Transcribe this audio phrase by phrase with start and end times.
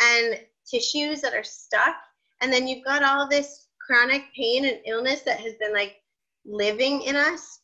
[0.00, 1.96] and tissues that are stuck.
[2.40, 5.96] And then you've got all this chronic pain and illness that has been like
[6.44, 7.60] living in us.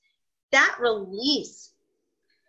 [0.52, 1.72] That release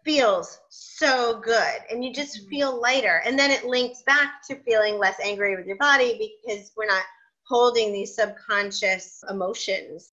[0.03, 2.49] feels so good and you just mm-hmm.
[2.49, 3.21] feel lighter.
[3.25, 7.03] And then it links back to feeling less angry with your body because we're not
[7.47, 10.12] holding these subconscious emotions.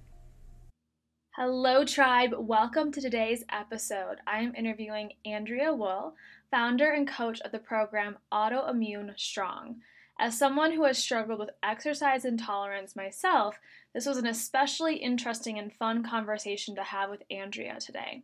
[1.37, 2.33] Hello, tribe.
[2.37, 4.17] Welcome to today's episode.
[4.27, 6.13] I am interviewing Andrea Wool,
[6.51, 9.77] founder and coach of the program Autoimmune Strong.
[10.19, 13.61] As someone who has struggled with exercise intolerance myself,
[13.93, 18.23] this was an especially interesting and fun conversation to have with Andrea today.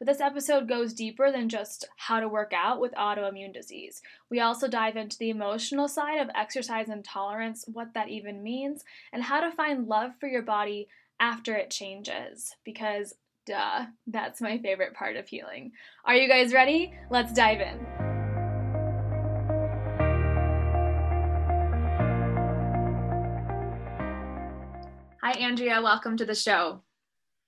[0.00, 4.02] But this episode goes deeper than just how to work out with autoimmune disease.
[4.28, 8.82] We also dive into the emotional side of exercise intolerance, what that even means,
[9.12, 10.88] and how to find love for your body
[11.20, 13.14] after it changes because
[13.46, 15.72] duh, that's my favorite part of healing.
[16.04, 16.94] Are you guys ready?
[17.10, 17.86] Let's dive in.
[25.22, 25.80] Hi, Andrea.
[25.82, 26.80] Welcome to the show.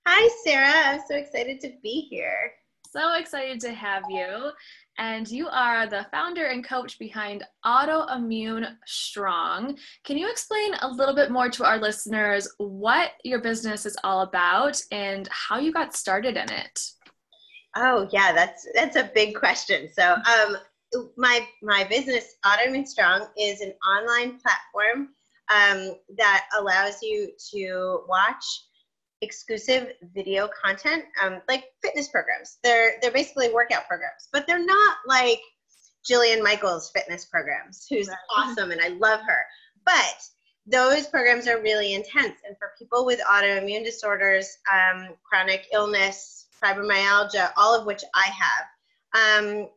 [0.05, 0.93] Hi, Sarah.
[0.93, 2.51] I'm so excited to be here.
[2.91, 4.51] So excited to have you
[4.97, 9.77] and you are the founder and coach behind Autoimmune Strong.
[10.03, 14.21] Can you explain a little bit more to our listeners what your business is all
[14.21, 16.79] about and how you got started in it?
[17.75, 19.89] Oh yeah, that's that's a big question.
[19.91, 20.57] So um,
[21.17, 25.09] my my business Autoimmune Strong is an online platform
[25.49, 28.45] um, that allows you to watch
[29.23, 32.57] exclusive video content, um, like fitness programs.
[32.63, 35.39] They're they're basically workout programs, but they're not like
[36.09, 38.17] Jillian Michaels fitness programs, who's right.
[38.35, 39.45] awesome and I love her.
[39.85, 40.29] But
[40.65, 47.51] those programs are really intense, and for people with autoimmune disorders, um, chronic illness, fibromyalgia,
[47.57, 49.69] all of which I have, um,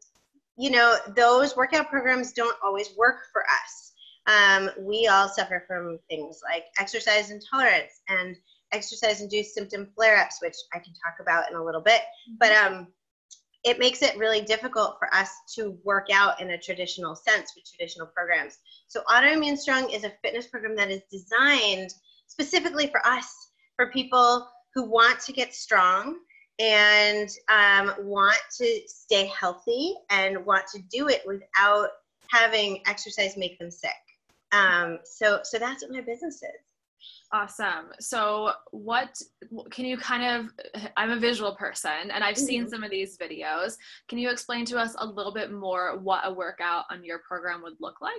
[0.57, 3.93] you know, those workout programs don't always work for us.
[4.27, 8.37] Um, we all suffer from things like exercise intolerance and
[8.77, 12.03] exercise induced symptom flare ups, which I can talk about in a little bit.
[12.39, 12.89] But um,
[13.65, 17.65] it makes it really difficult for us to work out in a traditional sense with
[17.69, 18.59] traditional programs.
[18.87, 21.91] So, Autoimmune Strong is a fitness program that is designed
[22.29, 26.19] specifically for us, for people who want to get strong
[26.59, 31.89] and um, want to stay healthy and want to do it without
[32.31, 33.91] having exercise make them sick.
[34.53, 36.76] Um, so, so that's what my business is.
[37.33, 37.91] Awesome.
[37.99, 39.21] So, what
[39.71, 40.53] can you kind of?
[40.97, 42.71] I'm a visual person and I've seen mm-hmm.
[42.71, 43.77] some of these videos.
[44.09, 47.63] Can you explain to us a little bit more what a workout on your program
[47.63, 48.15] would look like?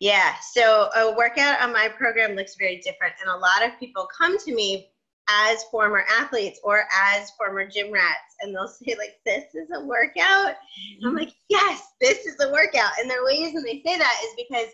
[0.00, 3.14] Yeah, so a workout on my program looks very different.
[3.20, 4.90] And a lot of people come to me
[5.28, 9.84] as former athletes or as former gym rats and they'll say like this is a
[9.84, 10.16] workout
[10.54, 11.06] mm-hmm.
[11.06, 14.68] i'm like yes this is a workout and the reason they say that is because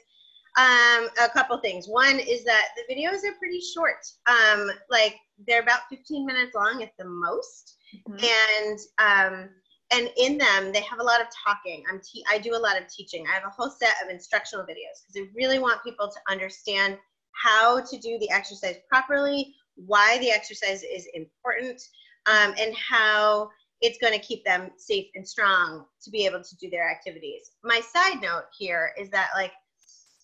[0.56, 1.87] um, a couple things.
[1.89, 4.06] One is that the videos are pretty short.
[4.27, 5.17] Um, like
[5.47, 7.77] they're about 15 minutes long at the most.
[8.09, 8.25] Mm-hmm.
[8.67, 9.49] and um,
[9.93, 11.85] and in them they have a lot of talking.
[11.89, 13.25] I'm te- i do a lot of teaching.
[13.29, 16.99] I have a whole set of instructional videos because i really want people to understand
[17.31, 21.83] how to do the exercise properly why the exercise is important,
[22.27, 23.50] um, and how
[23.81, 27.53] it's going to keep them safe and strong to be able to do their activities.
[27.62, 29.53] My side note here is that, like,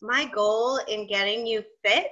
[0.03, 2.09] my goal in getting you fit,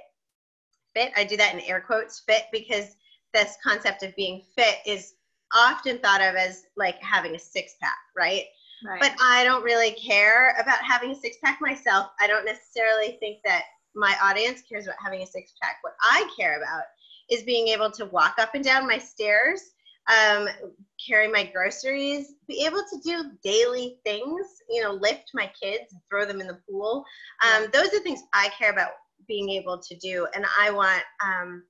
[0.93, 2.95] fit, I do that in air quotes, fit, because
[3.33, 5.13] this concept of being fit is
[5.55, 8.45] often thought of as like having a six pack, right?
[8.85, 8.99] right?
[8.99, 12.11] But I don't really care about having a six pack myself.
[12.19, 13.63] I don't necessarily think that
[13.95, 15.77] my audience cares about having a six pack.
[15.81, 16.83] What I care about
[17.29, 19.61] is being able to walk up and down my stairs,
[20.07, 20.47] um,
[21.05, 26.25] carry my groceries, be able to do daily things, you know, lift my kids, throw
[26.25, 27.03] them in the pool.
[27.45, 28.91] Um, those are things I care about
[29.27, 30.27] being able to do.
[30.33, 31.63] And I want um,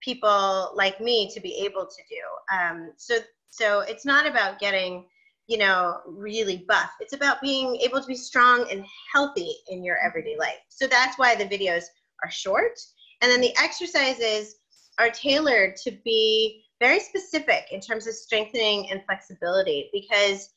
[0.00, 2.56] people like me to be able to do.
[2.56, 5.06] Um, so, so it's not about getting,
[5.48, 6.90] you know, really buff.
[7.00, 10.60] It's about being able to be strong and healthy in your everyday life.
[10.68, 11.84] So that's why the videos
[12.22, 12.78] are short.
[13.20, 14.56] And then the exercises
[14.98, 20.50] are tailored to be very specific in terms of strengthening and flexibility because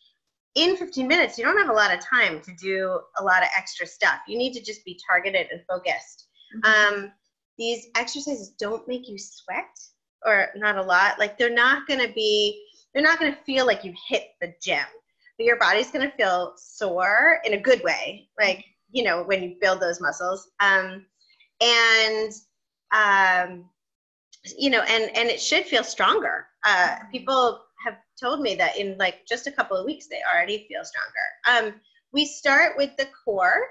[0.56, 3.50] in 15 minutes you don't have a lot of time to do a lot of
[3.56, 4.20] extra stuff.
[4.28, 6.28] You need to just be targeted and focused.
[6.56, 6.96] Mm-hmm.
[7.06, 7.12] um,
[7.58, 9.78] these exercises don't make you sweat
[10.26, 11.20] or not a lot.
[11.20, 12.60] Like they're not going to be
[12.94, 14.86] they're not going to feel like you hit the gym
[15.38, 19.44] but your body's going to feel sore in a good way like you know when
[19.44, 20.50] you build those muscles.
[20.60, 21.06] Um,
[21.62, 22.32] and
[22.92, 23.70] um,
[24.58, 26.48] you know, and and it should feel stronger.
[26.66, 27.12] Uh, mm-hmm.
[27.12, 30.82] people have told me that in like just a couple of weeks they already feel
[30.84, 31.74] stronger.
[31.74, 31.82] Um,
[32.12, 33.68] we start with the core,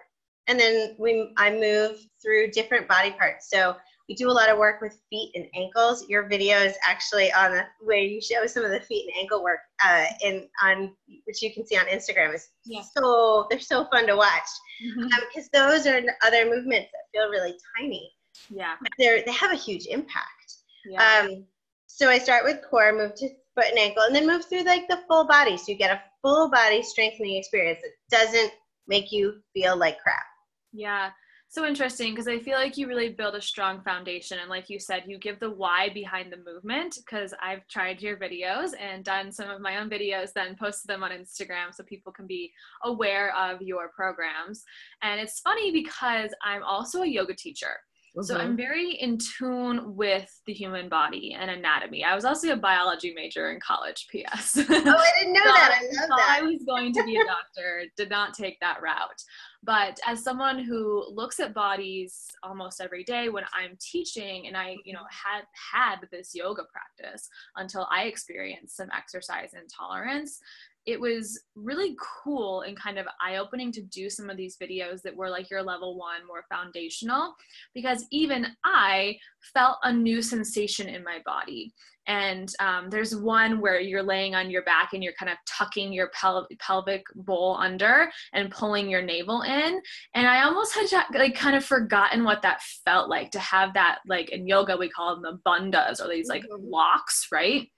[0.47, 3.51] and then we I move through different body parts.
[3.51, 3.77] So
[4.09, 6.07] we do a lot of work with feet and ankles.
[6.09, 9.43] Your video is actually on the where you show some of the feet and ankle
[9.43, 10.93] work uh, in on
[11.25, 12.83] which you can see on Instagram is yeah.
[12.97, 14.43] so they're so fun to watch
[14.81, 15.63] because mm-hmm.
[15.63, 18.11] um, those are other movements that feel really tiny.
[18.51, 20.44] Yeah, they're they have a huge impact.
[20.87, 21.23] Yeah.
[21.25, 21.45] Um,
[21.87, 24.89] so I start with core, move to foot and ankle, and then move through like
[24.89, 25.57] the full body.
[25.57, 28.53] So you get a full body strengthening experience that doesn't
[28.89, 30.25] make you feel like crap.
[30.73, 31.11] Yeah.
[31.55, 34.41] So interesting because I feel like you really build a strong foundation.
[34.41, 38.17] And like you said, you give the why behind the movement because I've tried your
[38.17, 42.11] videos and done some of my own videos, then posted them on Instagram so people
[42.11, 42.51] can be
[42.83, 44.65] aware of your programs.
[45.03, 47.77] And it's funny because I'm also a yoga teacher.
[48.17, 48.27] Mm-hmm.
[48.27, 52.05] So I'm very in tune with the human body and anatomy.
[52.05, 54.59] I was also a biology major in college, PS.
[54.59, 55.81] Oh, I didn't know that.
[55.81, 56.39] I love that.
[56.39, 59.23] I was going to be a doctor, did not take that route.
[59.65, 64.77] But as someone who looks at bodies almost every day when I'm teaching and I,
[64.85, 70.39] you know, had had this yoga practice until I experienced some exercise intolerance,
[70.87, 75.01] it was really cool and kind of eye opening to do some of these videos
[75.03, 77.35] that were like your level one, more foundational,
[77.75, 79.17] because even I
[79.55, 81.73] felt a new sensation in my body.
[82.07, 85.91] And um, there's one where you're laying on your back and you're kind of tucking
[85.91, 89.81] your pel- pelvic bowl under and pulling your navel in.
[90.15, 94.01] And I almost had like kind of forgotten what that felt like to have that,
[94.07, 96.71] like in yoga, we call them the bandhas or these like mm-hmm.
[96.71, 97.71] locks, right?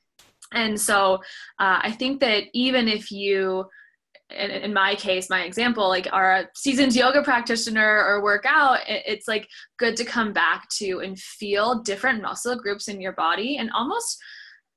[0.56, 1.16] And so
[1.60, 3.66] uh, I think that even if you,
[4.30, 9.02] in, in, my case, my example, like are a seasoned yoga practitioner or workout, it,
[9.06, 9.48] it's like
[9.78, 14.18] good to come back to and feel different muscle groups in your body and almost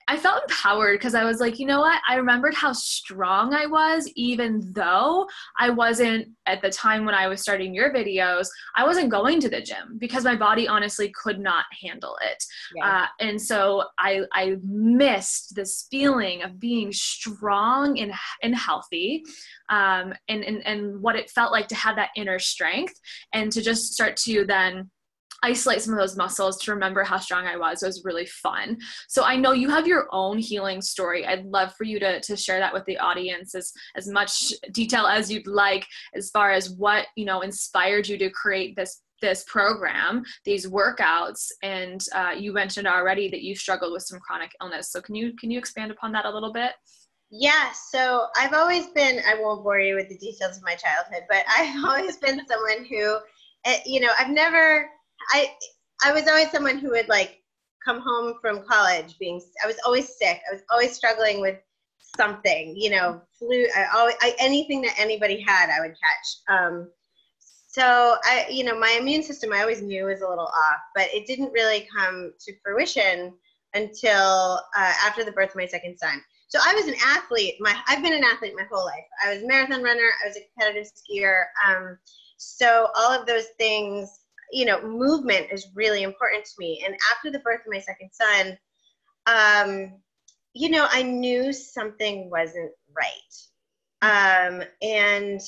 [0.09, 2.01] I felt empowered because I was like, you know what?
[2.09, 5.27] I remembered how strong I was, even though
[5.59, 9.49] I wasn't at the time when I was starting your videos, I wasn't going to
[9.49, 12.43] the gym because my body honestly could not handle it.
[12.75, 13.03] Yeah.
[13.03, 18.11] Uh, and so I, I missed this feeling of being strong and,
[18.41, 19.23] and healthy
[19.69, 22.99] um, and, and, and what it felt like to have that inner strength
[23.31, 24.89] and to just start to then
[25.43, 27.81] isolate some of those muscles to remember how strong I was.
[27.81, 28.77] It was really fun.
[29.07, 31.25] So I know you have your own healing story.
[31.25, 35.05] I'd love for you to, to share that with the audience as, as much detail
[35.05, 39.43] as you'd like as far as what, you know, inspired you to create this this
[39.49, 44.93] program, these workouts, and uh, you mentioned already that you struggled with some chronic illness.
[44.93, 46.71] So can you can you expand upon that a little bit?
[47.31, 51.23] Yeah, so I've always been, I won't bore you with the details of my childhood,
[51.29, 53.17] but I've always been someone who,
[53.65, 54.89] eh, you know, I've never
[55.31, 55.53] I
[56.03, 57.39] I was always someone who would like
[57.83, 60.41] come home from college being I was always sick.
[60.49, 61.57] I was always struggling with
[62.17, 63.67] something, you know, flu.
[63.75, 66.57] I always I, anything that anybody had, I would catch.
[66.57, 66.89] Um,
[67.67, 71.07] so I, you know, my immune system I always knew was a little off, but
[71.13, 73.33] it didn't really come to fruition
[73.75, 76.21] until uh, after the birth of my second son.
[76.47, 77.55] So I was an athlete.
[77.59, 79.05] My I've been an athlete my whole life.
[79.23, 80.09] I was a marathon runner.
[80.23, 81.43] I was a competitive skier.
[81.67, 81.97] Um,
[82.37, 84.18] so all of those things
[84.51, 86.83] you know, movement is really important to me.
[86.85, 88.57] And after the birth of my second son,
[89.25, 89.93] um,
[90.53, 93.35] you know, I knew something wasn't right.
[94.01, 95.41] Um, and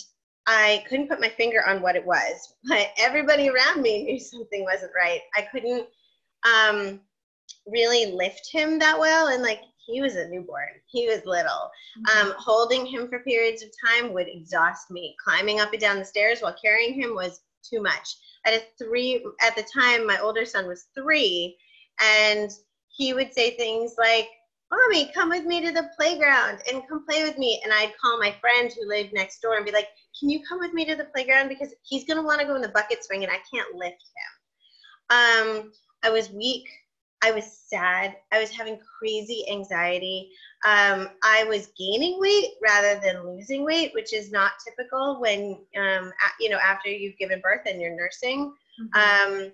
[0.46, 4.64] I couldn't put my finger on what it was, but everybody around me knew something
[4.64, 5.22] wasn't right.
[5.36, 5.88] I couldn't
[6.44, 7.00] um,
[7.68, 9.28] really lift him that well.
[9.28, 11.70] And like, he was a newborn, he was little.
[12.08, 12.28] Mm-hmm.
[12.28, 15.16] Um, holding him for periods of time would exhaust me.
[15.24, 18.18] Climbing up and down the stairs while carrying him was too much.
[18.46, 21.58] At a three at the time my older son was three
[22.02, 22.50] and
[22.90, 24.28] he would say things like
[24.72, 27.62] mommy come with me to the playground and come play with me.
[27.64, 29.88] And i'd call my friend who lived next door and be like
[30.20, 31.50] can you come with me to the playground?
[31.50, 34.04] Because he's going to want to go in the bucket swing and i can't lift
[34.16, 35.18] him.
[35.18, 35.72] Um,
[36.04, 36.66] i was weak
[37.24, 38.16] I was sad.
[38.32, 40.32] I was having crazy anxiety.
[40.66, 46.12] Um, I was gaining weight rather than losing weight, which is not typical when, um,
[46.40, 48.54] you know, after you've given birth and you're nursing.
[48.80, 49.34] Mm-hmm.
[49.44, 49.52] Um,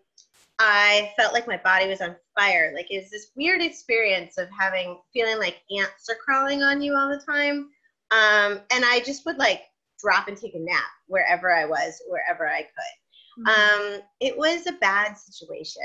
[0.59, 2.71] I felt like my body was on fire.
[2.73, 6.95] Like it was this weird experience of having, feeling like ants are crawling on you
[6.95, 7.69] all the time.
[8.11, 9.63] Um, and I just would like
[9.99, 13.43] drop and take a nap wherever I was, wherever I could.
[13.45, 13.97] Mm-hmm.
[13.97, 15.83] Um, it was a bad situation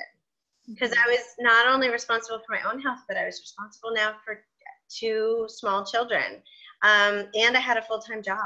[0.68, 4.14] because I was not only responsible for my own health, but I was responsible now
[4.24, 4.44] for
[4.88, 6.42] two small children.
[6.82, 8.38] Um, and I had a full time job.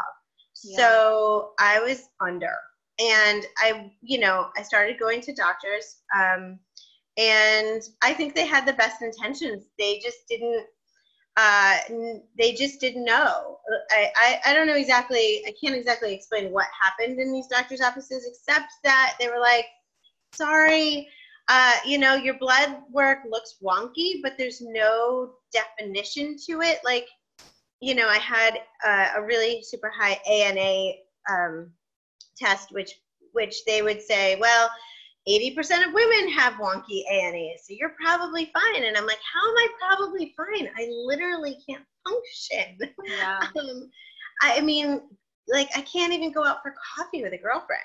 [0.65, 0.77] Yeah.
[0.77, 2.55] So I was under.
[2.99, 5.97] And I, you know, I started going to doctors.
[6.15, 6.59] Um,
[7.19, 9.65] and I think they had the best intentions.
[9.79, 10.67] They just didn't.
[11.39, 11.77] Uh,
[12.39, 13.59] they just didn't know.
[13.91, 15.43] I, I, I don't know exactly.
[15.47, 19.67] I can't exactly explain what happened in these doctors' offices, except that they were like,
[20.33, 21.07] "Sorry,
[21.49, 26.81] uh, you know, your blood work looks wonky, but there's no definition to it.
[26.85, 27.07] Like,
[27.81, 30.93] you know, I had uh, a really super high ANA
[31.31, 31.71] um,
[32.37, 32.93] test, which
[33.33, 34.71] which they would say, well,
[35.29, 38.85] 80% of women have wonky ANA, so you're probably fine.
[38.85, 40.69] And I'm like, how am I probably fine?
[40.79, 42.79] I literally can't function.
[43.05, 43.41] Yeah.
[43.61, 43.91] um,
[44.41, 45.03] I mean,
[45.49, 47.83] like, I can't even go out for coffee with a girlfriend.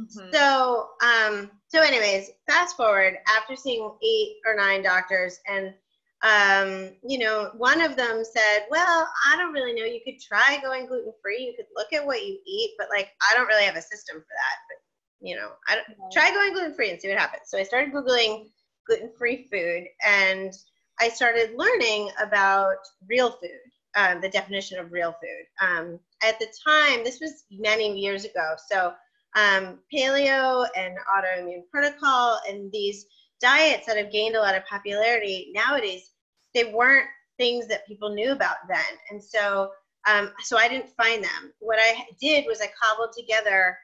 [0.00, 0.32] Mm-hmm.
[0.32, 5.74] So, um, so anyways, fast forward after seeing eight or nine doctors, and
[6.22, 9.84] um, you know, one of them said, "Well, I don't really know.
[9.84, 11.44] You could try going gluten free.
[11.44, 14.16] You could look at what you eat, but like, I don't really have a system
[14.16, 14.56] for that.
[14.68, 17.62] But you know, I don't, try going gluten free and see what happens." So I
[17.62, 18.50] started googling
[18.86, 20.52] gluten free food, and
[21.00, 22.76] I started learning about
[23.08, 23.60] real food,
[23.96, 25.66] um, the definition of real food.
[25.66, 28.92] Um, at the time, this was many years ago, so
[29.36, 33.06] um, paleo and autoimmune protocol and these
[33.40, 36.10] diets that have gained a lot of popularity nowadays,
[36.54, 37.06] they weren't
[37.38, 38.98] things that people knew about then.
[39.10, 39.70] And so,
[40.08, 41.52] um, so I didn't find them.
[41.58, 43.76] What I did was I cobbled together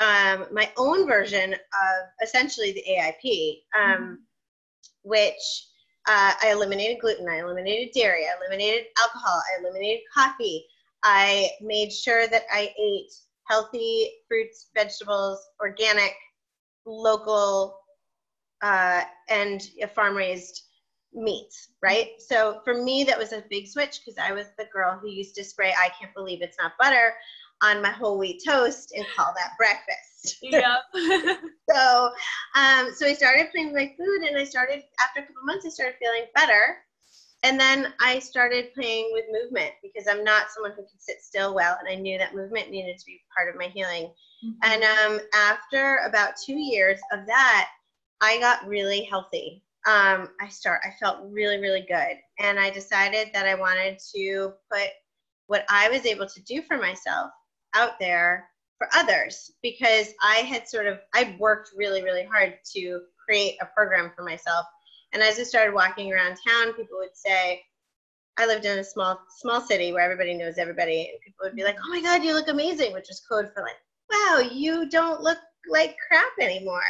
[0.00, 4.14] um, my own version of essentially the AIP, um, mm-hmm.
[5.02, 5.68] which
[6.06, 10.66] uh, I eliminated gluten, I eliminated dairy, I eliminated alcohol, I eliminated coffee.
[11.02, 13.12] I made sure that I ate
[13.46, 16.14] healthy fruits, vegetables, organic,
[16.86, 17.78] local,
[18.62, 19.62] uh, and
[19.94, 20.62] farm raised
[21.12, 22.10] meats, right?
[22.18, 25.34] So for me, that was a big switch because I was the girl who used
[25.36, 27.14] to spray, I can't believe it's not butter
[27.62, 30.00] on my whole wheat toast and call that breakfast.
[30.40, 30.76] Yeah.
[31.70, 32.10] so,
[32.56, 35.66] um, so I started playing with my food and I started, after a couple months,
[35.66, 36.78] I started feeling better.
[37.44, 41.54] And then I started playing with movement because I'm not someone who can sit still
[41.54, 44.10] well, and I knew that movement needed to be part of my healing.
[44.44, 44.50] Mm-hmm.
[44.62, 47.68] And um, after about two years of that,
[48.22, 49.62] I got really healthy.
[49.86, 50.80] Um, I start.
[50.84, 54.88] I felt really, really good, and I decided that I wanted to put
[55.46, 57.30] what I was able to do for myself
[57.74, 58.48] out there
[58.78, 63.66] for others because I had sort of I worked really, really hard to create a
[63.66, 64.64] program for myself
[65.14, 67.62] and as I started walking around town, people would say,
[68.36, 71.62] I lived in a small small city where everybody knows everybody, and people would be
[71.62, 73.78] like, "Oh my God, you look amazing," which is code for like,
[74.10, 76.82] "Wow, you don't look like crap anymore."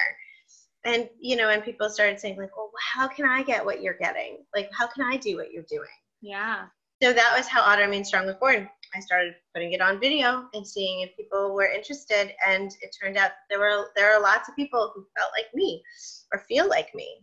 [0.84, 3.98] And you know, and people started saying like, "Well, how can I get what you're
[3.98, 4.44] getting?
[4.54, 5.88] Like, how can I do what you're doing?"
[6.22, 6.66] Yeah.
[7.02, 8.70] So that was how Autoimmune Strong was born.
[8.94, 13.18] I started putting it on video and seeing if people were interested, and it turned
[13.18, 15.82] out there were there are lots of people who felt like me
[16.32, 17.20] or feel like me.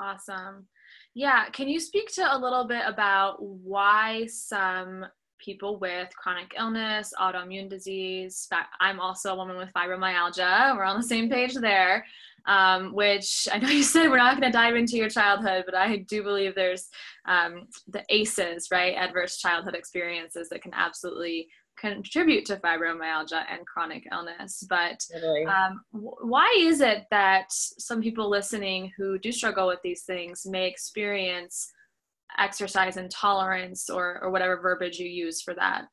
[0.00, 0.66] Awesome.
[1.14, 1.48] Yeah.
[1.50, 5.06] Can you speak to a little bit about why some
[5.38, 8.48] people with chronic illness, autoimmune disease,
[8.80, 12.04] I'm also a woman with fibromyalgia, we're on the same page there.
[12.44, 15.76] Um, which I know you said we're not going to dive into your childhood, but
[15.76, 16.88] I do believe there's
[17.24, 18.96] um, the ACEs, right?
[18.96, 21.46] Adverse childhood experiences that can absolutely
[21.82, 24.64] contribute to fibromyalgia and chronic illness.
[24.68, 25.04] But
[25.48, 30.68] um, why is it that some people listening who do struggle with these things may
[30.68, 31.70] experience
[32.38, 35.86] exercise intolerance or, or whatever verbiage you use for that?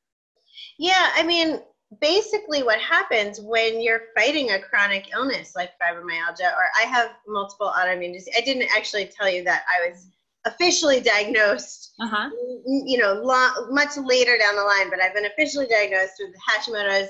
[0.78, 1.60] Yeah, I mean,
[2.00, 7.74] basically what happens when you're fighting a chronic illness like fibromyalgia, or I have multiple
[7.76, 8.34] autoimmune disease.
[8.38, 10.08] I didn't actually tell you that I was
[10.50, 12.30] officially diagnosed, uh-huh.
[12.66, 17.10] you know, long, much later down the line, but I've been officially diagnosed with Hashimoto's,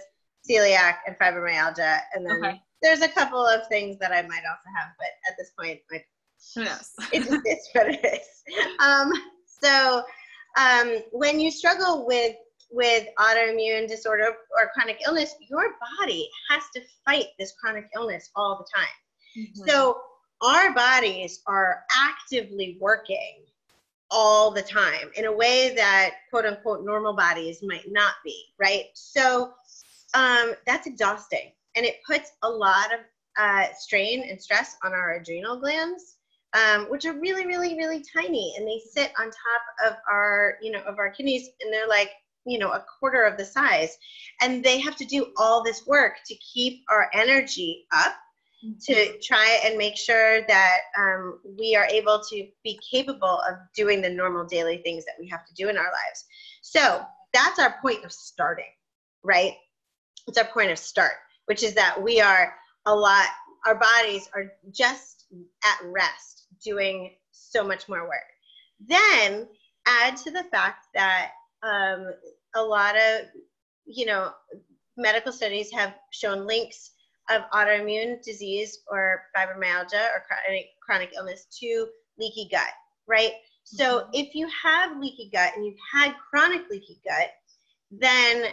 [0.49, 1.99] celiac, and fibromyalgia.
[2.13, 2.61] And then okay.
[2.81, 6.05] there's a couple of things that I might also have, but at this point, like,
[6.55, 6.91] who knows?
[7.13, 8.77] it just is what it is.
[8.79, 9.11] Um,
[9.61, 10.03] so
[10.57, 12.35] um, when you struggle with
[12.71, 18.57] with autoimmune disorder or chronic illness, your body has to fight this chronic illness all
[18.59, 18.87] the time.
[19.37, 19.69] Mm-hmm.
[19.69, 19.99] So
[20.41, 23.43] our bodies are actively working
[24.11, 28.85] all the time in a way that quote unquote normal bodies might not be, right?
[28.93, 29.53] So
[30.13, 32.99] um, that's exhausting and it puts a lot of
[33.37, 36.15] uh, strain and stress on our adrenal glands.
[36.53, 40.71] Um, which are really, really, really tiny, and they sit on top of our, you
[40.71, 42.09] know, of our kidneys, and they're like,
[42.43, 43.99] you know, a quarter of the size,
[44.41, 48.15] and they have to do all this work to keep our energy up
[48.81, 54.01] to try and make sure that um, we are able to be capable of doing
[54.01, 56.25] the normal daily things that we have to do in our lives.
[56.61, 57.01] So
[57.33, 58.71] that's our point of starting,
[59.23, 59.53] right?
[60.27, 61.13] It's our point of start,
[61.45, 62.53] which is that we are
[62.85, 63.27] a lot,
[63.65, 65.25] our bodies are just
[65.63, 68.27] at rest doing so much more work.
[68.85, 69.47] Then
[69.85, 71.31] add to the fact that
[71.63, 72.11] um,
[72.55, 73.21] a lot of,
[73.85, 74.31] you know,
[74.97, 76.91] medical studies have shown links
[77.29, 81.87] of autoimmune disease or fibromyalgia or chronic, chronic illness to
[82.17, 82.69] leaky gut,
[83.07, 83.33] right?
[83.63, 84.09] So mm-hmm.
[84.13, 87.29] if you have leaky gut and you've had chronic leaky gut,
[87.91, 88.51] then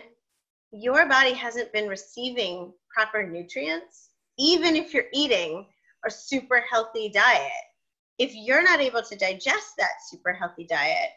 [0.72, 5.66] your body hasn't been receiving proper nutrients, even if you're eating
[6.06, 7.50] a super healthy diet.
[8.18, 11.10] If you're not able to digest that super healthy diet,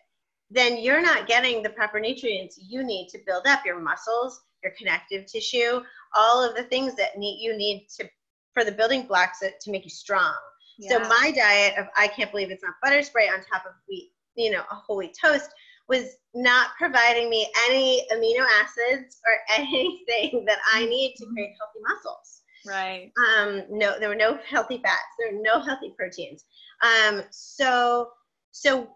[0.49, 4.73] then you're not getting the proper nutrients you need to build up your muscles, your
[4.77, 5.81] connective tissue,
[6.15, 8.09] all of the things that need you need to
[8.53, 10.33] for the building blocks to, to make you strong.
[10.77, 11.03] Yeah.
[11.03, 14.11] So my diet of I can't believe it's not butter spray on top of wheat,
[14.35, 15.49] you know, a whole wheat toast
[15.87, 21.79] was not providing me any amino acids or anything that I need to create healthy
[21.87, 22.41] muscles.
[22.65, 23.11] Right.
[23.37, 24.99] Um, no, there were no healthy fats.
[25.17, 26.45] There were no healthy proteins.
[26.83, 28.09] Um, so,
[28.51, 28.89] so,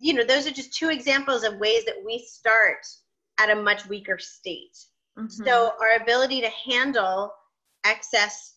[0.00, 2.84] you know, those are just two examples of ways that we start
[3.38, 4.76] at a much weaker state.
[5.18, 5.44] Mm-hmm.
[5.44, 7.32] So our ability to handle
[7.84, 8.56] excess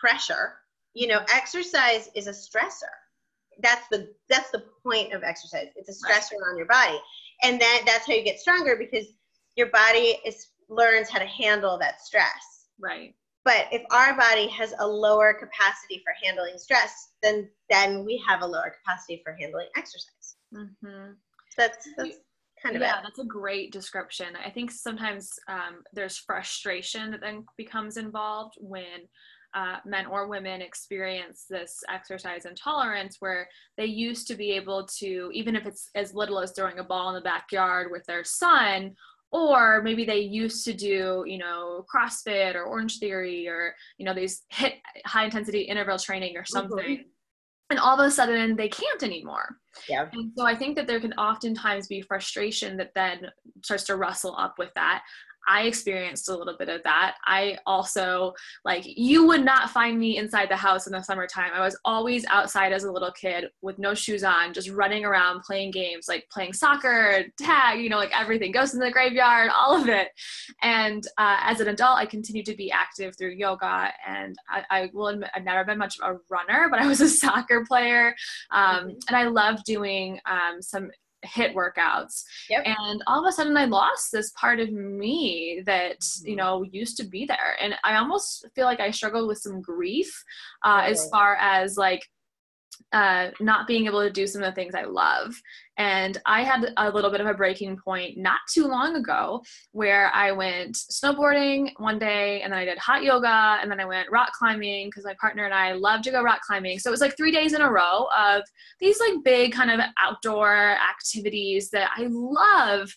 [0.00, 0.54] pressure,
[0.94, 2.94] you know, exercise is a stressor.
[3.60, 5.68] That's the that's the point of exercise.
[5.74, 6.50] It's a stressor right.
[6.50, 6.98] on your body.
[7.42, 9.06] And then that's how you get stronger because
[9.56, 12.66] your body is learns how to handle that stress.
[12.80, 13.14] Right.
[13.44, 18.42] But if our body has a lower capacity for handling stress, then then we have
[18.42, 20.36] a lower capacity for handling exercise.
[20.54, 21.12] Mm-hmm.
[21.56, 22.16] That's that's
[22.62, 23.02] kind of yeah it.
[23.02, 29.06] that's a great description i think sometimes um, there's frustration that then becomes involved when
[29.54, 35.30] uh, men or women experience this exercise intolerance where they used to be able to
[35.32, 38.94] even if it's as little as throwing a ball in the backyard with their son
[39.30, 44.42] or maybe they used to do you know crossfit or Orangetheory or you know these
[44.52, 44.74] HIIT
[45.06, 46.52] high intensity interval training or mm-hmm.
[46.52, 47.08] something mm-hmm
[47.70, 49.56] and all of a sudden they can't anymore.
[49.88, 50.08] Yeah.
[50.12, 53.26] And so I think that there can oftentimes be frustration that then
[53.62, 55.02] starts to rustle up with that.
[55.48, 57.16] I experienced a little bit of that.
[57.24, 58.34] I also,
[58.64, 61.52] like, you would not find me inside the house in the summertime.
[61.54, 65.40] I was always outside as a little kid with no shoes on, just running around
[65.40, 69.74] playing games, like playing soccer, tag, you know, like everything, Ghosts in the Graveyard, all
[69.80, 70.08] of it.
[70.62, 73.90] And uh, as an adult, I continued to be active through yoga.
[74.06, 77.00] And I, I will admit, I've never been much of a runner, but I was
[77.00, 78.14] a soccer player.
[78.50, 78.88] Um, mm-hmm.
[79.08, 80.90] And I love doing um, some
[81.26, 82.64] HIIT workouts yep.
[82.64, 86.36] and all of a sudden i lost this part of me that you mm-hmm.
[86.36, 90.10] know used to be there and i almost feel like i struggled with some grief
[90.64, 92.02] uh, as far as like
[92.92, 95.34] uh, not being able to do some of the things I love.
[95.78, 100.10] And I had a little bit of a breaking point not too long ago where
[100.12, 104.10] I went snowboarding one day and then I did hot yoga and then I went
[104.10, 106.80] rock climbing because my partner and I love to go rock climbing.
[106.80, 108.42] So it was like three days in a row of
[108.80, 112.92] these like big kind of outdoor activities that I love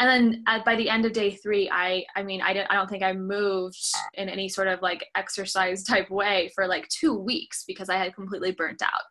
[0.00, 2.74] and then at, by the end of day three i i mean i didn't i
[2.74, 3.78] don't think i moved
[4.14, 8.14] in any sort of like exercise type way for like two weeks because i had
[8.14, 9.02] completely burnt out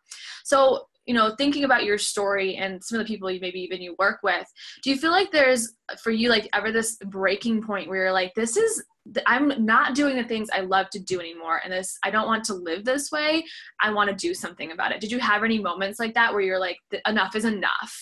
[0.44, 3.82] so you know thinking about your story and some of the people you maybe even
[3.82, 4.46] you work with
[4.84, 8.32] do you feel like there's for you like ever this breaking point where you're like
[8.36, 8.84] this is
[9.26, 12.44] i'm not doing the things i love to do anymore and this i don't want
[12.44, 13.44] to live this way.
[13.80, 15.00] I want to do something about it.
[15.00, 17.92] Did you have any moments like that where you're like enough is enough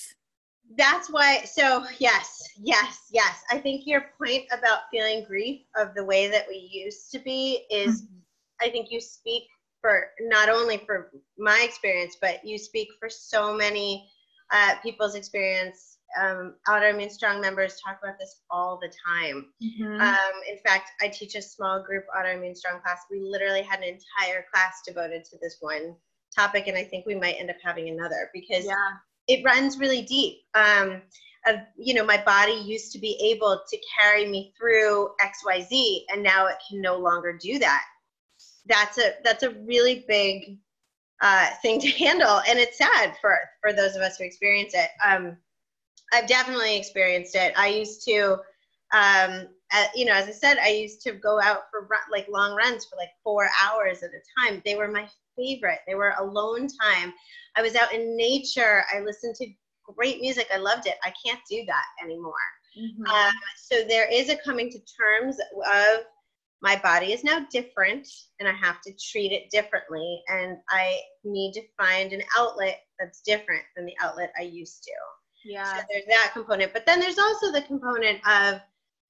[0.76, 3.42] that's why so yes yes yes.
[3.50, 7.64] I think your point about feeling grief of the way that we used to be
[7.70, 8.66] is mm-hmm.
[8.66, 9.44] i think you speak
[9.80, 14.08] for not only for my experience but you speak for so many
[14.52, 20.00] uh, people's experience um, autoimmune strong members talk about this all the time mm-hmm.
[20.00, 23.84] um, in fact i teach a small group autoimmune strong class we literally had an
[23.84, 25.94] entire class devoted to this one
[26.34, 28.92] topic and i think we might end up having another because yeah
[29.28, 30.38] it runs really deep.
[30.54, 31.02] Um,
[31.46, 35.62] of, you know, my body used to be able to carry me through X, Y,
[35.62, 37.84] Z, and now it can no longer do that.
[38.68, 40.58] That's a that's a really big
[41.20, 44.90] uh, thing to handle, and it's sad for for those of us who experience it.
[45.04, 45.36] Um,
[46.12, 47.52] I've definitely experienced it.
[47.56, 48.38] I used to,
[48.94, 52.26] um, uh, you know, as I said, I used to go out for run, like
[52.28, 54.62] long runs for like four hours at a time.
[54.64, 55.80] They were my favorite.
[55.86, 57.12] They were alone time.
[57.56, 58.84] I was out in nature.
[58.94, 59.48] I listened to
[59.94, 60.48] great music.
[60.52, 60.94] I loved it.
[61.04, 62.32] I can't do that anymore.
[62.78, 63.04] Mm-hmm.
[63.04, 66.04] Um, so there is a coming to terms of
[66.60, 68.08] my body is now different
[68.40, 70.22] and I have to treat it differently.
[70.28, 74.92] And I need to find an outlet that's different than the outlet I used to.
[75.44, 75.76] Yeah.
[75.76, 76.72] So there's that component.
[76.72, 78.60] But then there's also the component of,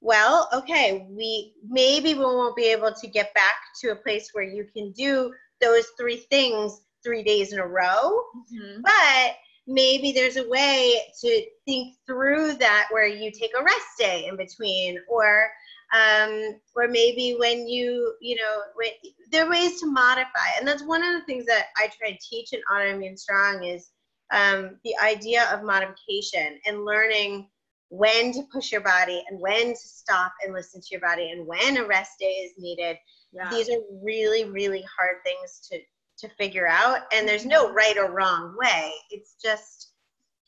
[0.00, 4.44] well, okay, we maybe we won't be able to get back to a place where
[4.44, 8.22] you can do those three things three days in a row.
[8.52, 8.82] Mm-hmm.
[8.82, 9.36] But
[9.68, 14.36] maybe there's a way to think through that where you take a rest day in
[14.36, 15.48] between or
[15.94, 18.88] um, or maybe when you you know when,
[19.30, 22.18] there are ways to modify and that's one of the things that i try to
[22.18, 23.90] teach in autoimmune strong is
[24.30, 27.48] um, the idea of modification and learning
[27.90, 31.46] when to push your body and when to stop and listen to your body and
[31.46, 32.96] when a rest day is needed
[33.32, 33.50] yeah.
[33.50, 35.78] these are really really hard things to
[36.18, 38.92] to figure out and there's no right or wrong way.
[39.10, 39.92] It's just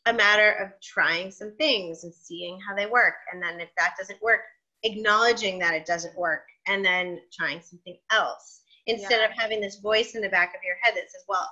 [0.05, 3.15] a matter of trying some things and seeing how they work.
[3.31, 4.41] And then if that doesn't work
[4.83, 8.61] acknowledging that it doesn't work and then trying something else.
[8.87, 9.25] Instead yeah.
[9.25, 11.47] of having this voice in the back of your head that says well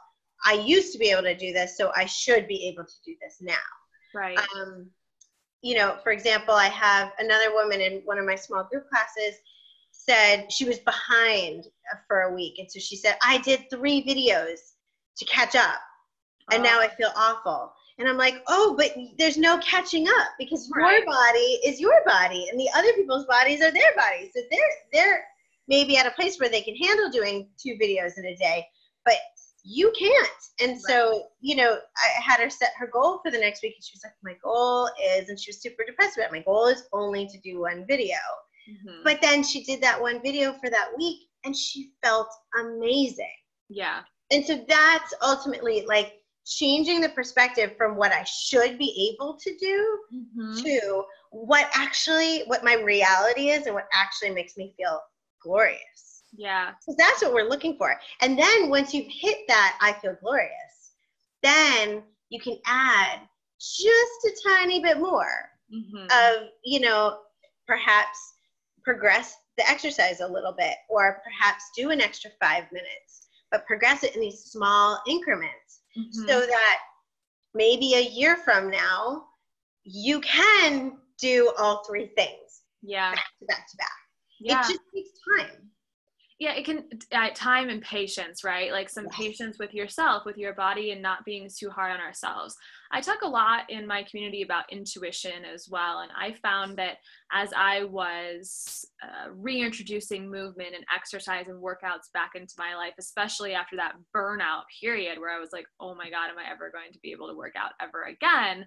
[0.45, 3.15] i used to be able to do this so i should be able to do
[3.21, 3.53] this now.
[4.15, 4.39] Right.
[4.55, 4.89] Um,
[5.61, 9.35] you know for example i have another woman in one of my small group classes
[10.09, 11.65] said she was behind
[12.07, 12.55] for a week.
[12.57, 14.59] And so she said, I did three videos
[15.17, 15.79] to catch up.
[16.51, 16.63] And oh.
[16.63, 17.71] now I feel awful.
[17.99, 20.97] And I'm like, oh, but there's no catching up because right.
[20.97, 24.31] your body is your body and the other people's bodies are their bodies.
[24.35, 24.59] So they're
[24.93, 25.23] they're
[25.67, 28.65] maybe at a place where they can handle doing two videos in a day,
[29.05, 29.15] but
[29.63, 30.29] you can't.
[30.61, 30.81] And right.
[30.87, 33.93] so, you know, I had her set her goal for the next week and she
[33.93, 36.37] was like, My goal is and she was super depressed about it.
[36.37, 38.15] My goal is only to do one video.
[38.69, 39.03] Mm-hmm.
[39.03, 42.29] But then she did that one video for that week and she felt
[42.59, 43.25] amazing.
[43.69, 44.01] Yeah.
[44.31, 46.13] And so that's ultimately like
[46.45, 50.63] changing the perspective from what I should be able to do mm-hmm.
[50.63, 54.99] to what actually what my reality is and what actually makes me feel
[55.41, 56.23] glorious.
[56.35, 56.71] Yeah.
[56.81, 57.95] So that's what we're looking for.
[58.21, 60.93] And then once you've hit that I feel glorious,
[61.41, 63.19] then you can add
[63.59, 66.05] just a tiny bit more mm-hmm.
[66.11, 67.19] of, you know,
[67.67, 68.17] perhaps
[68.89, 74.03] progress the exercise a little bit or perhaps do an extra five minutes but progress
[74.03, 76.27] it in these small increments mm-hmm.
[76.27, 76.77] so that
[77.53, 79.25] maybe a year from now
[79.83, 83.87] you can do all three things yeah back to back to back
[84.39, 84.59] yeah.
[84.59, 85.69] it just takes time
[86.39, 89.15] yeah it can uh, time and patience right like some yes.
[89.15, 92.55] patience with yourself with your body and not being too hard on ourselves
[92.91, 96.97] i talk a lot in my community about intuition as well and i found that
[97.31, 103.53] as i was uh, reintroducing movement and exercise and workouts back into my life especially
[103.53, 106.91] after that burnout period where i was like oh my god am i ever going
[106.91, 108.65] to be able to work out ever again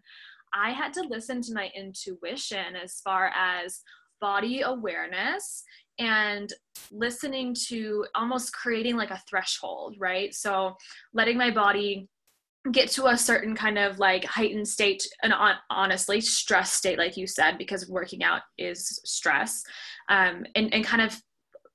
[0.54, 3.80] i had to listen to my intuition as far as
[4.20, 5.64] body awareness
[5.98, 6.52] and
[6.90, 10.32] listening to almost creating like a threshold, right?
[10.35, 10.74] So
[11.12, 12.08] letting my body
[12.70, 17.16] get to a certain kind of like heightened state and on, honestly stress state like
[17.16, 19.64] you said because working out is stress
[20.09, 21.20] um, and, and kind of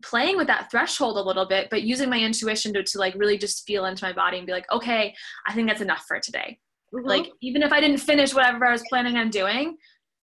[0.04, 3.38] playing with that threshold a little bit but using my intuition to, to like really
[3.38, 5.14] just feel into my body and be like okay
[5.48, 6.58] i think that's enough for today
[6.94, 7.06] mm-hmm.
[7.06, 9.76] like even if i didn't finish whatever i was planning on doing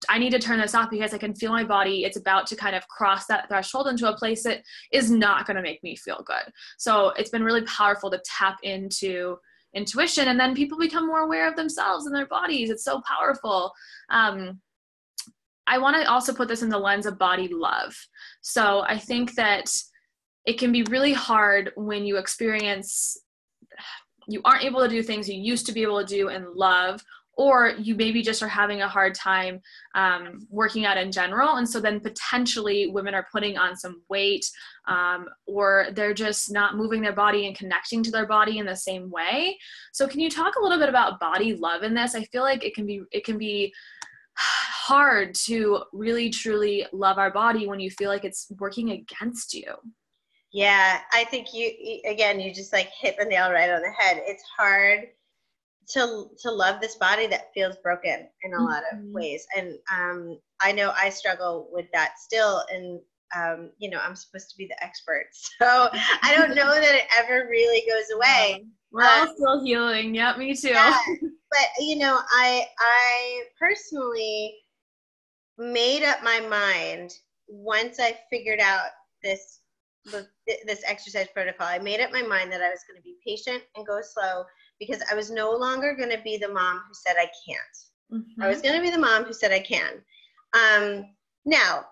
[0.10, 2.06] I need to turn this off because I can feel my body.
[2.06, 5.58] It's about to kind of cross that threshold into a place that is not going
[5.58, 6.52] to make me feel good.
[6.80, 9.38] So it's been really powerful to tap into
[9.74, 12.70] intuition, and then people become more aware of themselves and their bodies.
[12.70, 13.72] It's so powerful.
[14.10, 14.60] Um,
[15.68, 17.96] I want to also put this in the lens of body love.
[18.42, 19.72] So I think that
[20.46, 23.18] it can be really hard when you experience
[24.28, 27.02] you aren't able to do things you used to be able to do and love
[27.42, 29.60] or you maybe just are having a hard time
[29.96, 31.56] um, working out in general.
[31.56, 34.46] And so then potentially women are putting on some weight
[34.88, 38.76] um, or they're just not moving their body and connecting to their body in the
[38.76, 39.58] same way.
[39.92, 42.14] So can you talk a little bit about body love in this?
[42.14, 43.74] I feel like it can be it can be
[44.36, 49.74] hard to really truly love our body when you feel like it's working against you.
[50.54, 54.22] Yeah i think you again you just like hit the nail right on the head.
[54.26, 55.08] It's hard
[55.94, 58.66] to to love this body that feels broken in a mm-hmm.
[58.66, 59.14] lot of mm-hmm.
[59.14, 59.46] ways.
[59.58, 63.00] And um, i know i struggle with that still and
[63.36, 65.26] um, you know i'm supposed to be the expert.
[65.62, 65.90] So
[66.24, 68.66] i don't know that it ever really goes away.
[68.92, 70.16] We're um, all still healing.
[70.16, 70.70] Yeah me too.
[70.70, 74.56] Yeah, but you know i i personally
[75.58, 77.12] made up my mind
[77.48, 78.88] once i figured out
[79.24, 79.60] this
[80.66, 81.68] this exercise protocol.
[81.68, 84.44] I made up my mind that i was going to be patient and go slow
[84.82, 87.78] because I was no longer going to be the mom who said I can't.
[88.12, 88.42] Mm-hmm.
[88.42, 90.02] I was going to be the mom who said I can.
[90.54, 91.06] Um,
[91.46, 91.86] now,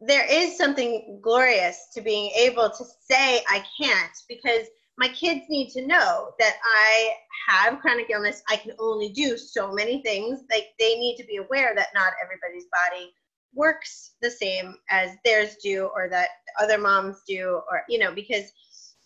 [0.00, 5.70] there is something glorious to being able to say I can't because my kids need
[5.72, 7.10] to know that I
[7.48, 8.42] have chronic illness.
[8.48, 10.40] I can only do so many things.
[10.50, 13.12] Like they need to be aware that not everybody's body
[13.54, 16.28] works the same as theirs do or that
[16.58, 18.50] other moms do or you know because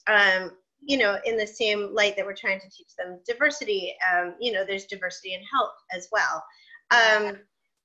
[0.06, 0.52] um,
[0.86, 4.52] you know, in the same light that we're trying to teach them diversity, um, you
[4.52, 6.44] know, there's diversity in health as well.
[6.90, 7.38] Um,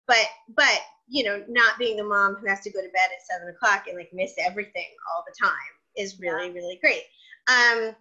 [0.08, 3.26] but, but, you know, not being the mom who has to go to bed at
[3.30, 5.52] seven o'clock and like miss everything all the time
[5.98, 6.54] is really, yeah.
[6.54, 7.04] really great.
[7.48, 7.96] Um,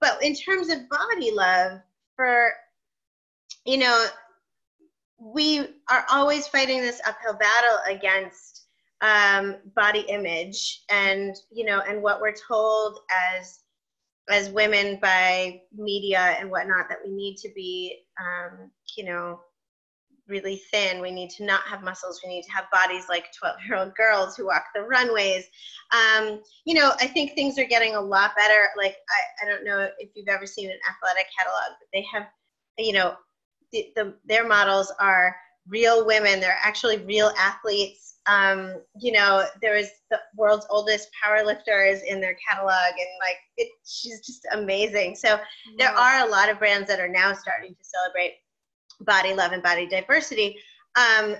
[0.00, 1.80] but in terms of body love,
[2.14, 2.52] for,
[3.64, 4.06] you know,
[5.18, 8.66] we are always fighting this uphill battle against
[9.00, 13.00] um, body image and, you know, and what we're told
[13.34, 13.60] as
[14.28, 19.40] as women by media and whatnot that we need to be um, you know
[20.28, 21.00] really thin.
[21.00, 22.20] We need to not have muscles.
[22.24, 25.44] We need to have bodies like 12 year old girls who walk the runways.
[25.92, 28.68] Um, you know i think things are getting a lot better.
[28.76, 32.26] Like I, I don't know if you've ever seen an Athleta catalog but they have
[32.78, 33.14] you know
[33.72, 35.36] the, the, their models are
[35.68, 36.40] real women.
[36.40, 42.20] They're actually real athletes um, you know, there is the world's oldest power lifters in
[42.20, 45.14] their catalog, and like it, she's just amazing.
[45.14, 45.38] So
[45.78, 48.34] there are a lot of brands that are now starting to celebrate
[49.00, 50.56] body love and body diversity.
[50.96, 51.36] Um,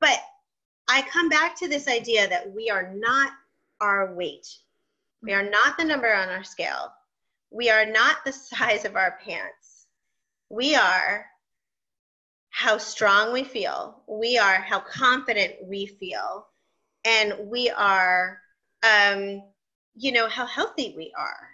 [0.00, 0.18] but
[0.88, 3.32] I come back to this idea that we are not
[3.80, 4.46] our weight.
[5.22, 6.92] We are not the number on our scale.
[7.50, 9.86] We are not the size of our pants.
[10.48, 11.26] We are
[12.50, 16.46] how strong we feel, we are how confident we feel,
[17.04, 18.38] and we are,
[18.82, 19.42] um,
[19.94, 21.48] you know, how healthy we are.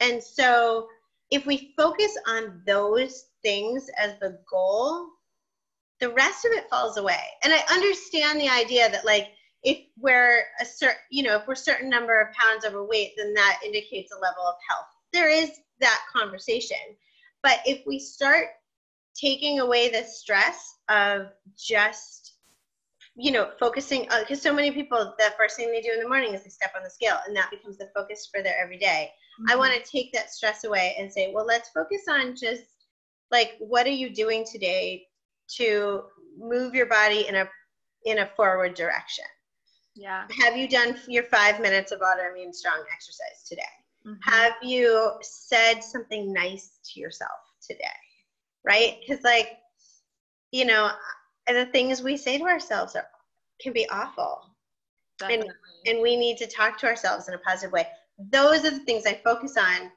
[0.00, 0.88] And so,
[1.30, 5.06] if we focus on those things as the goal,
[6.00, 7.20] the rest of it falls away.
[7.44, 9.28] And I understand the idea that, like,
[9.62, 13.32] if we're a certain, you know, if we're a certain number of pounds overweight, then
[13.34, 14.86] that indicates a level of health.
[15.12, 16.76] There is that conversation.
[17.42, 18.48] But if we start
[19.14, 22.34] taking away the stress of just
[23.14, 26.08] you know focusing because uh, so many people the first thing they do in the
[26.08, 29.10] morning is they step on the scale and that becomes the focus for their everyday
[29.40, 29.50] Mm-hmm.
[29.50, 32.64] I want to take that stress away and say, well, let's focus on just
[33.30, 35.06] like what are you doing today
[35.56, 36.02] to
[36.38, 37.48] move your body in a
[38.04, 39.24] in a forward direction.
[39.94, 40.26] Yeah.
[40.40, 43.62] Have you done your five minutes of autoimmune strong exercise today?
[44.06, 44.30] Mm-hmm.
[44.30, 47.30] Have you said something nice to yourself
[47.66, 47.84] today?
[48.64, 48.98] Right?
[49.00, 49.58] Because, like,
[50.50, 50.90] you know,
[51.46, 53.06] the things we say to ourselves are,
[53.60, 54.42] can be awful.
[55.28, 55.44] And,
[55.86, 57.86] and we need to talk to ourselves in a positive way.
[58.30, 59.90] Those are the things I focus on.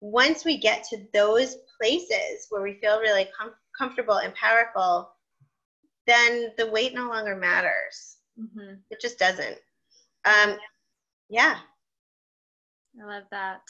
[0.00, 5.10] Once we get to those places where we feel really com- comfortable and powerful,
[6.06, 8.16] then the weight no longer matters.
[8.38, 8.74] Mm-hmm.
[8.90, 9.58] It just doesn't.
[10.24, 10.56] Um,
[11.28, 11.58] yeah.
[13.00, 13.60] I love that.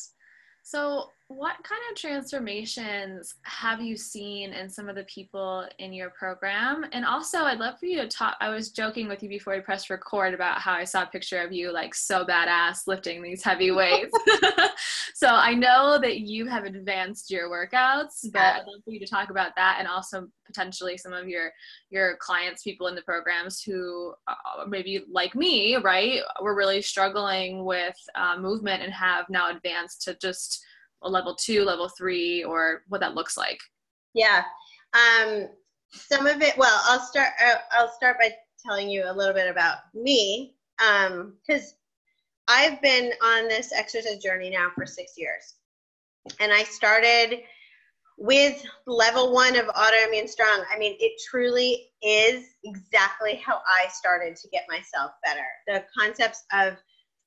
[0.62, 6.10] So, what kind of transformations have you seen in some of the people in your
[6.10, 6.84] program?
[6.92, 8.36] And also, I'd love for you to talk.
[8.40, 11.42] I was joking with you before we pressed record about how I saw a picture
[11.42, 14.16] of you like so badass lifting these heavy weights.
[15.14, 19.06] so, I know that you have advanced your workouts, but I'd love for you to
[19.06, 21.50] talk about that and also potentially some of your
[21.90, 27.64] your clients, people in the programs who uh, maybe like me, right, were really struggling
[27.64, 30.64] with uh, movement and have now advanced to just
[31.02, 33.58] a level two, level three, or what that looks like?
[34.14, 34.42] Yeah.
[34.94, 35.48] Um,
[35.90, 38.30] some of it, well, I'll start, uh, I'll start by
[38.64, 40.54] telling you a little bit about me.
[40.84, 41.74] Um, cause
[42.48, 45.54] I've been on this exercise journey now for six years.
[46.40, 47.40] And I started
[48.18, 50.64] with level one of autoimmune strong.
[50.72, 55.44] I mean, it truly is exactly how I started to get myself better.
[55.66, 56.76] The concepts of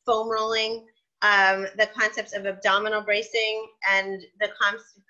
[0.05, 0.85] foam rolling,
[1.21, 4.49] um, the concepts of abdominal bracing and the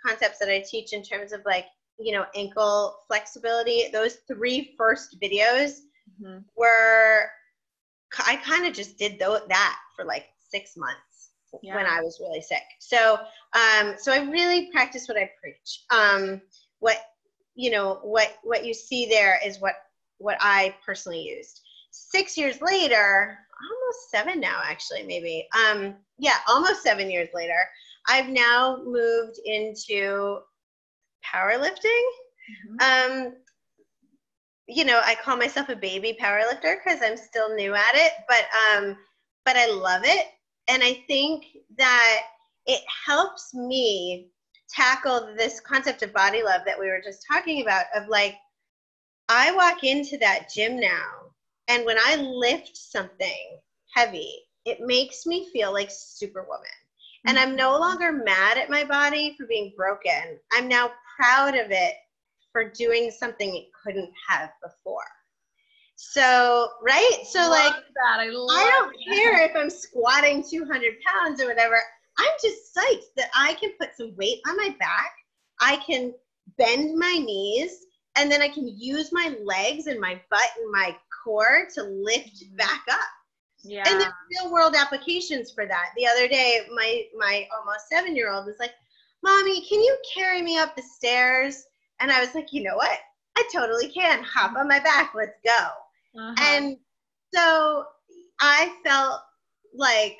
[0.05, 1.65] concepts that I teach in terms of like,
[1.99, 5.81] you know, ankle flexibility, those three first videos
[6.21, 6.39] mm-hmm.
[6.55, 7.29] were,
[8.25, 11.75] I kind of just did th- that for like six months yeah.
[11.75, 12.63] when I was really sick.
[12.79, 13.19] So,
[13.53, 15.83] um, so I really practice what I preach.
[15.91, 16.41] Um,
[16.79, 16.97] what,
[17.55, 19.75] you know, what, what you see there is what,
[20.17, 21.61] what I personally used.
[21.91, 25.47] Six years later, almost seven now, actually, maybe.
[25.53, 27.59] Um, yeah, almost seven years later,
[28.07, 30.39] I've now moved into
[31.25, 32.05] powerlifting.
[32.79, 33.27] Mm-hmm.
[33.27, 33.33] Um,
[34.67, 38.45] you know, I call myself a baby powerlifter because I'm still new at it, but
[38.75, 38.97] um,
[39.45, 40.27] but I love it,
[40.67, 41.45] and I think
[41.77, 42.21] that
[42.67, 44.27] it helps me
[44.69, 47.85] tackle this concept of body love that we were just talking about.
[47.95, 48.35] Of like,
[49.27, 51.29] I walk into that gym now
[51.69, 53.59] and when I lift something
[53.95, 54.33] heavy,
[54.65, 56.65] it makes me feel like superwoman.
[57.27, 57.81] And I'm no mm-hmm.
[57.81, 60.39] longer mad at my body for being broken.
[60.51, 61.93] I'm now proud of it
[62.51, 65.03] for doing something it couldn't have before.
[65.95, 67.19] So, right?
[67.29, 68.19] So, love like, that.
[68.19, 69.15] I, I don't that.
[69.15, 71.77] care if I'm squatting 200 pounds or whatever.
[72.17, 75.11] I'm just psyched that I can put some weight on my back.
[75.61, 76.13] I can
[76.57, 77.85] bend my knees
[78.17, 82.43] and then I can use my legs and my butt and my core to lift
[82.43, 82.55] mm-hmm.
[82.55, 82.99] back up.
[83.63, 83.83] Yeah.
[83.87, 85.91] And there's real world applications for that.
[85.97, 88.73] The other day, my my almost seven year old was like,
[89.21, 91.65] "Mommy, can you carry me up the stairs?"
[91.99, 92.97] And I was like, "You know what?
[93.37, 94.23] I totally can.
[94.23, 95.13] Hop on my back.
[95.13, 95.67] Let's go."
[96.17, 96.35] Uh-huh.
[96.39, 96.77] And
[97.33, 97.85] so
[98.39, 99.21] I felt
[99.73, 100.17] like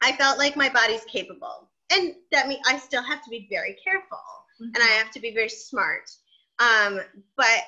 [0.00, 3.76] I felt like my body's capable, and that means I still have to be very
[3.84, 4.18] careful,
[4.60, 4.64] mm-hmm.
[4.64, 4.98] and I mm-hmm.
[5.04, 6.10] have to be very smart.
[6.58, 7.00] Um,
[7.36, 7.62] but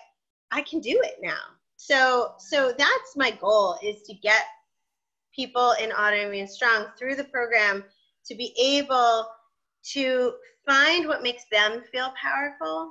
[0.51, 1.39] I can do it now.
[1.87, 4.43] So so that's my goal is to get
[5.37, 7.85] people in autoimmune strong through the program
[8.25, 9.27] to be able
[9.93, 10.33] to
[10.67, 12.91] find what makes them feel powerful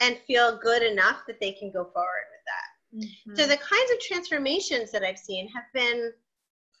[0.00, 3.06] and feel good enough that they can go forward with that.
[3.06, 3.34] Mm-hmm.
[3.36, 6.10] So the kinds of transformations that I've seen have been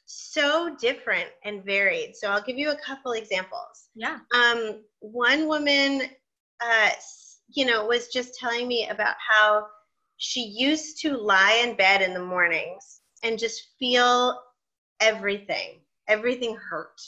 [0.06, 2.16] so different and varied.
[2.16, 3.90] So I'll give you a couple examples.
[3.94, 4.20] Yeah.
[4.34, 6.02] Um, one woman,
[6.62, 6.90] uh,
[7.48, 9.66] you know, was just telling me about how
[10.16, 14.40] she used to lie in bed in the mornings and just feel
[15.00, 15.80] everything.
[16.08, 17.00] Everything hurt.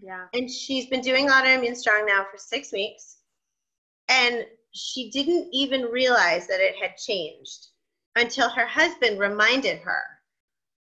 [0.00, 0.26] Yeah.
[0.34, 3.18] And she's been doing autoimmune strong now for six weeks.
[4.08, 7.68] And she didn't even realize that it had changed
[8.16, 10.02] until her husband reminded her.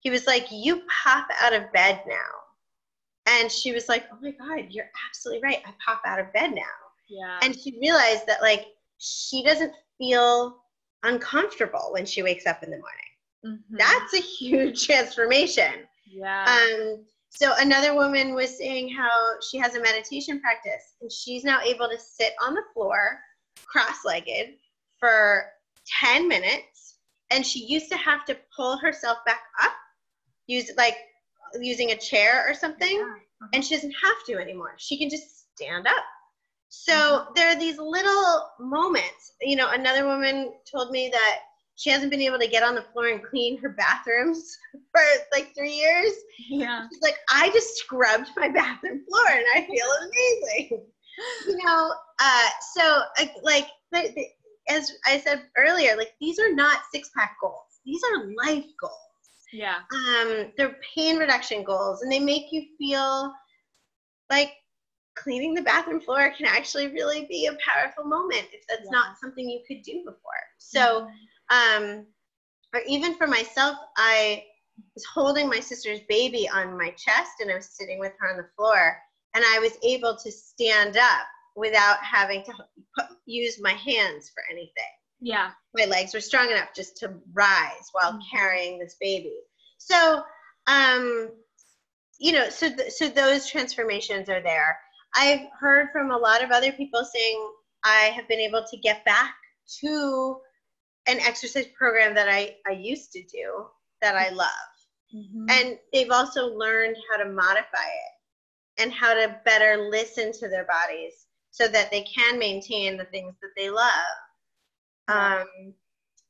[0.00, 2.16] He was like, You pop out of bed now.
[3.26, 5.62] And she was like, Oh my God, you're absolutely right.
[5.66, 6.62] I pop out of bed now.
[7.08, 7.38] Yeah.
[7.42, 8.66] And she realized that, like,
[8.98, 10.62] she doesn't feel
[11.02, 13.58] uncomfortable when she wakes up in the morning.
[13.58, 13.76] Mm-hmm.
[13.76, 15.72] That's a huge transformation.
[16.06, 16.44] Yeah.
[16.44, 19.10] Um, so another woman was saying how
[19.48, 23.18] she has a meditation practice and she's now able to sit on the floor
[23.66, 24.54] cross-legged
[24.98, 25.44] for
[26.02, 26.96] 10 minutes
[27.30, 29.72] and she used to have to pull herself back up
[30.50, 30.96] use like
[31.60, 33.48] using a chair or something uh-huh.
[33.54, 34.74] and she doesn't have to anymore.
[34.76, 36.04] She can just stand up.
[36.70, 39.34] So there are these little moments.
[39.40, 41.38] You know, another woman told me that
[41.74, 45.00] she hasn't been able to get on the floor and clean her bathrooms for
[45.32, 46.12] like three years.
[46.48, 46.86] Yeah.
[46.88, 50.86] She's like, I just scrubbed my bathroom floor and I feel amazing.
[51.48, 53.02] you know, uh, so
[53.42, 53.66] like,
[54.68, 57.80] as I said earlier, like these are not six pack goals.
[57.84, 58.94] These are life goals.
[59.52, 59.78] Yeah.
[59.92, 63.32] Um, they're pain reduction goals, and they make you feel
[64.30, 64.52] like
[65.16, 68.90] cleaning the bathroom floor can actually really be a powerful moment if that's yeah.
[68.90, 70.32] not something you could do before.
[70.58, 71.06] So,
[71.50, 72.06] um,
[72.74, 74.44] or even for myself, I
[74.94, 78.36] was holding my sister's baby on my chest and I was sitting with her on
[78.36, 78.96] the floor,
[79.34, 82.52] and I was able to stand up without having to
[82.96, 84.70] put, use my hands for anything.
[85.20, 85.50] Yeah.
[85.76, 88.36] My legs were strong enough just to rise while mm-hmm.
[88.36, 89.36] carrying this baby.
[89.78, 90.22] So,
[90.66, 91.30] um,
[92.18, 94.78] you know, so th- so those transformations are there.
[95.14, 97.50] I've heard from a lot of other people saying
[97.84, 99.34] I have been able to get back
[99.80, 100.36] to
[101.06, 103.66] an exercise program that I, I used to do
[104.02, 104.48] that I love.
[105.14, 105.46] Mm-hmm.
[105.50, 110.66] And they've also learned how to modify it and how to better listen to their
[110.66, 113.88] bodies so that they can maintain the things that they love.
[115.08, 115.74] Um,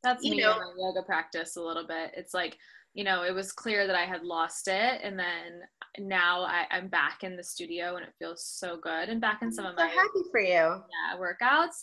[0.03, 2.13] That's me know, in my yoga practice a little bit.
[2.17, 2.57] It's like,
[2.95, 5.61] you know, it was clear that I had lost it, and then
[5.99, 9.53] now I, am back in the studio, and it feels so good, and back in
[9.53, 11.77] some I'm of so my happy for you, yeah, workouts.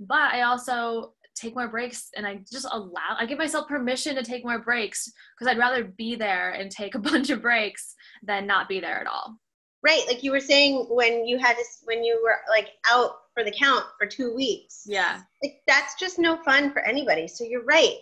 [0.00, 3.16] But I also take more breaks, and I just allow.
[3.16, 6.94] I give myself permission to take more breaks because I'd rather be there and take
[6.94, 9.38] a bunch of breaks than not be there at all.
[9.84, 13.44] Right, like you were saying when you had to when you were like out for
[13.44, 14.82] the count for two weeks.
[14.86, 17.28] Yeah, like that's just no fun for anybody.
[17.28, 17.94] So you're right.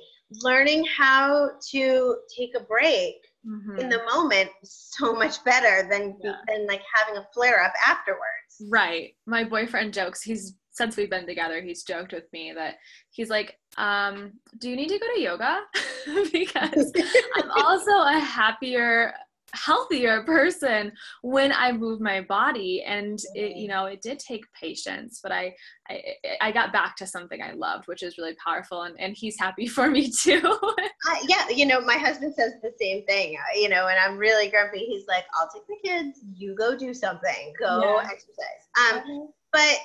[0.42, 3.16] Learning how to take a break
[3.46, 3.78] mm-hmm.
[3.78, 6.36] in the moment so much better than yeah.
[6.48, 8.22] than like having a flare up afterwards.
[8.68, 9.14] Right.
[9.26, 10.22] My boyfriend jokes.
[10.22, 12.74] He's since we've been together, he's joked with me that
[13.10, 15.60] he's like, um, "Do you need to go to yoga?"
[16.32, 16.92] because
[17.36, 19.14] I'm also a happier
[19.52, 20.92] healthier person
[21.22, 22.82] when I move my body.
[22.84, 25.54] And it, you know, it did take patience, but I,
[25.88, 26.02] I,
[26.40, 28.82] I got back to something I loved, which is really powerful.
[28.82, 30.42] And, and he's happy for me too.
[30.44, 31.48] uh, yeah.
[31.48, 34.80] You know, my husband says the same thing, uh, you know, and I'm really grumpy.
[34.80, 38.04] He's like, I'll take the kids, you go do something, go yeah.
[38.04, 38.92] exercise.
[38.92, 39.26] Um, mm-hmm.
[39.52, 39.78] but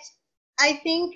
[0.60, 1.16] I think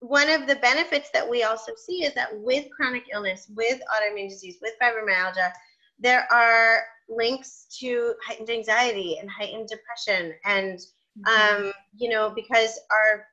[0.00, 4.28] one of the benefits that we also see is that with chronic illness, with autoimmune
[4.28, 5.50] disease, with fibromyalgia,
[5.98, 11.66] there are links to heightened anxiety and heightened depression and mm-hmm.
[11.66, 13.26] um, you know because our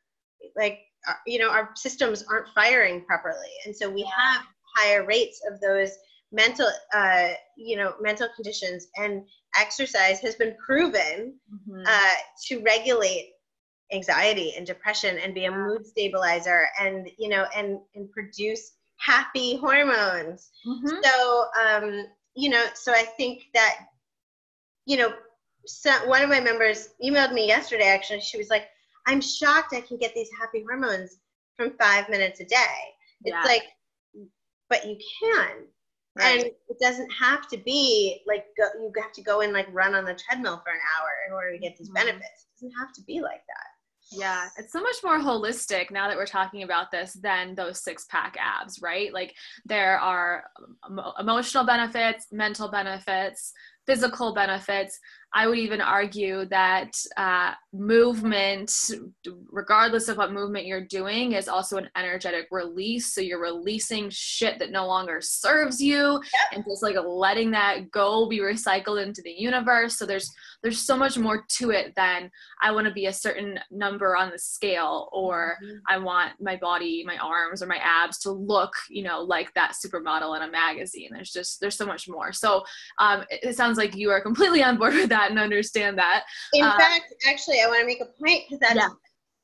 [0.55, 4.43] like uh, you know our systems aren't firing properly and so we have
[4.75, 5.91] higher rates of those
[6.31, 9.23] mental uh, you know mental conditions and
[9.59, 11.83] exercise has been proven mm-hmm.
[11.85, 12.15] uh,
[12.47, 13.31] to regulate
[13.93, 19.57] anxiety and depression and be a mood stabilizer and you know and and produce happy
[19.57, 20.87] hormones mm-hmm.
[21.03, 22.05] so um
[22.35, 23.87] you know, so I think that,
[24.85, 25.13] you know,
[25.65, 27.85] so one of my members emailed me yesterday.
[27.85, 28.67] Actually, she was like,
[29.05, 31.19] "I'm shocked I can get these happy hormones
[31.55, 32.77] from five minutes a day."
[33.23, 33.43] It's yeah.
[33.43, 33.63] like,
[34.69, 35.67] but you can,
[36.17, 36.39] right.
[36.39, 39.93] and it doesn't have to be like go, you have to go and like run
[39.93, 42.07] on the treadmill for an hour in order to get these mm-hmm.
[42.07, 42.47] benefits.
[42.47, 43.67] It doesn't have to be like that.
[44.11, 48.05] Yeah, it's so much more holistic now that we're talking about this than those six
[48.09, 49.13] pack abs, right?
[49.13, 49.33] Like
[49.65, 50.43] there are
[51.17, 53.53] emotional benefits, mental benefits,
[53.87, 54.99] physical benefits.
[55.33, 58.71] I would even argue that uh, movement,
[59.49, 63.13] regardless of what movement you're doing, is also an energetic release.
[63.13, 66.53] So you're releasing shit that no longer serves you, yep.
[66.53, 69.97] and just like letting that go be recycled into the universe.
[69.97, 70.29] So there's
[70.63, 72.29] there's so much more to it than
[72.61, 75.77] I want to be a certain number on the scale, or mm-hmm.
[75.87, 79.73] I want my body, my arms, or my abs to look, you know, like that
[79.73, 81.09] supermodel in a magazine.
[81.11, 82.33] There's just there's so much more.
[82.33, 82.63] So
[82.99, 85.97] um, it, it sounds like you are completely on board with that that and understand
[85.97, 86.23] that.
[86.53, 88.89] In uh, fact, actually, I want to make a point because that's yeah.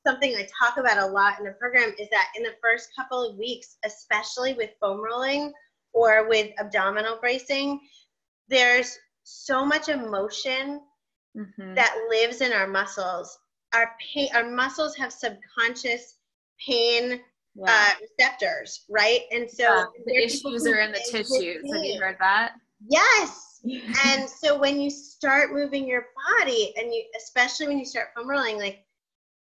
[0.06, 3.28] something I talk about a lot in the program is that in the first couple
[3.28, 5.52] of weeks, especially with foam rolling
[5.92, 7.80] or with abdominal bracing,
[8.48, 10.80] there's so much emotion
[11.36, 11.74] mm-hmm.
[11.74, 13.38] that lives in our muscles.
[13.74, 16.16] Our pain, our muscles have subconscious
[16.66, 17.20] pain
[17.66, 19.22] uh, receptors, right?
[19.30, 21.70] And so yeah, the issues are in the tissues.
[21.72, 22.52] Have you heard that?
[22.88, 26.06] Yes, and so when you start moving your
[26.38, 28.84] body and you especially when you start foam rolling like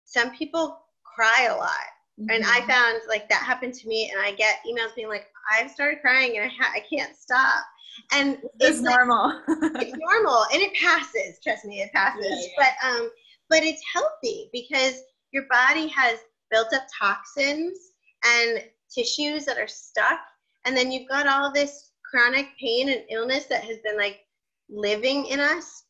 [0.04, 1.70] some people cry a lot
[2.18, 2.30] mm-hmm.
[2.30, 2.70] and i mm-hmm.
[2.70, 6.36] found like that happened to me and i get emails being like i've started crying
[6.36, 7.64] and i, ha- I can't stop
[8.12, 9.40] and it's, it's normal.
[9.48, 11.38] it's normal, and it passes.
[11.42, 12.24] Trust me, it passes.
[12.24, 12.72] Yeah, yeah.
[12.82, 13.10] But um,
[13.48, 15.02] but it's healthy because
[15.32, 16.18] your body has
[16.50, 17.78] built up toxins
[18.24, 20.20] and tissues that are stuck,
[20.64, 24.20] and then you've got all this chronic pain and illness that has been like
[24.68, 25.84] living in us.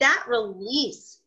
[0.00, 1.20] That release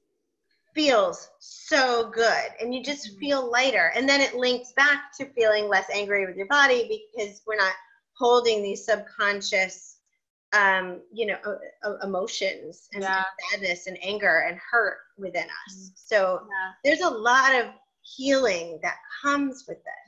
[0.74, 3.20] feels so good and you just mm-hmm.
[3.20, 7.42] feel lighter and then it links back to feeling less angry with your body because
[7.46, 7.74] we're not
[8.18, 9.98] holding these subconscious
[10.54, 11.38] um, you know
[11.84, 13.24] uh, emotions and, yeah.
[13.52, 15.94] sadness and anger and hurt within us mm-hmm.
[15.96, 16.72] so yeah.
[16.84, 17.68] there's a lot of
[18.02, 20.03] healing that comes with this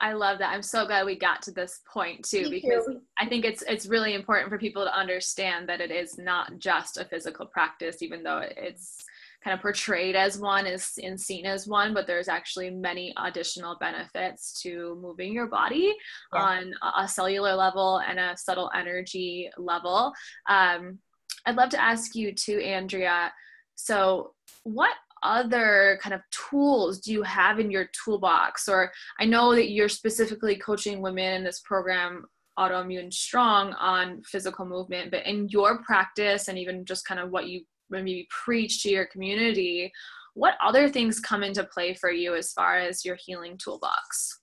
[0.00, 0.52] I love that.
[0.52, 3.00] I'm so glad we got to this point too, Me because too.
[3.18, 6.98] I think it's it's really important for people to understand that it is not just
[6.98, 9.04] a physical practice, even though it's
[9.42, 13.76] kind of portrayed as one is and seen as one but there's actually many additional
[13.78, 15.94] benefits to moving your body
[16.34, 16.42] yeah.
[16.42, 20.12] on a cellular level and a subtle energy level
[20.48, 20.98] um,
[21.46, 23.32] i'd love to ask you too andrea
[23.76, 24.34] so
[24.64, 28.68] what other kind of tools do you have in your toolbox?
[28.68, 28.90] Or
[29.20, 32.24] i know that you're specifically coaching women in this program
[32.58, 37.46] autoimmune strong on physical movement but in your practice and even just kind of what
[37.46, 39.92] you maybe preach to your community
[40.34, 44.40] what other things come into play for you as far as your healing toolbox?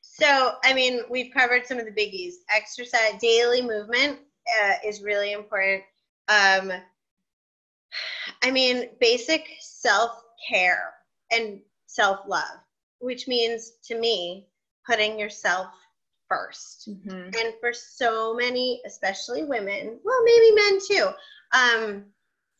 [0.00, 2.34] So i mean we've covered some of the biggies.
[2.54, 4.20] Exercise daily movement
[4.62, 5.82] uh, is really important.
[6.28, 6.72] Um,
[8.42, 10.92] i mean basic self-care
[11.32, 12.58] and self-love
[13.00, 14.46] which means to me
[14.86, 15.68] putting yourself
[16.32, 17.28] 1st mm-hmm.
[17.38, 21.08] and for so many especially women well maybe men too
[21.52, 22.04] um,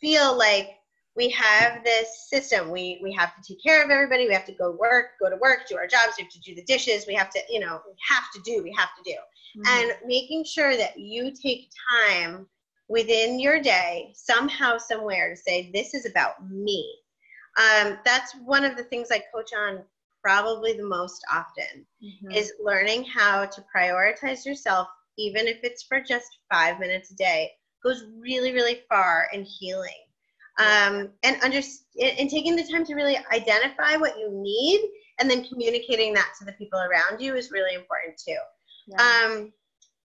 [0.00, 0.70] feel like
[1.16, 2.70] we have this system.
[2.70, 4.26] We we have to take care of everybody.
[4.26, 6.14] We have to go work, go to work, do our jobs.
[6.18, 7.06] We have to do the dishes.
[7.06, 8.62] We have to, you know, we have to do.
[8.62, 9.16] We have to do.
[9.60, 9.62] Mm-hmm.
[9.66, 12.46] And making sure that you take time
[12.88, 16.92] within your day, somehow, somewhere, to say this is about me.
[17.56, 19.82] Um, that's one of the things I coach on
[20.22, 22.30] probably the most often mm-hmm.
[22.30, 27.50] is learning how to prioritize yourself, even if it's for just five minutes a day
[27.84, 29.90] goes really, really far in healing.
[30.58, 31.58] Um, and under
[32.00, 34.80] and taking the time to really identify what you need
[35.20, 38.38] and then communicating that to the people around you is really important too.
[38.86, 39.26] Yeah.
[39.26, 39.52] Um,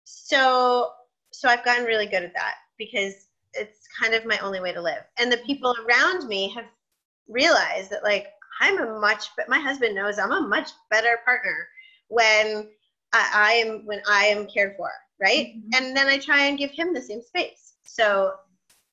[0.05, 0.93] so
[1.33, 3.15] so I've gotten really good at that because
[3.55, 5.03] it's kind of my only way to live.
[5.19, 6.67] And the people around me have
[7.29, 8.29] realized that like
[8.61, 11.69] I'm a much but my husband knows I'm a much better partner
[12.09, 12.69] when
[13.13, 15.49] I, I am when I am cared for right?
[15.49, 15.69] Mm-hmm.
[15.75, 17.75] And then I try and give him the same space.
[17.85, 18.35] So,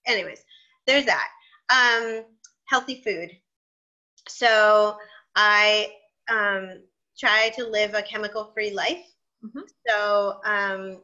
[0.05, 0.43] anyways,
[0.88, 1.29] there's that.
[1.69, 2.23] Um,
[2.67, 3.31] healthy food.
[4.27, 4.97] So
[5.36, 5.93] I
[6.29, 6.81] um,
[7.17, 9.05] try to live a chemical-free life.
[9.43, 9.59] Mm-hmm.
[9.88, 11.01] So um,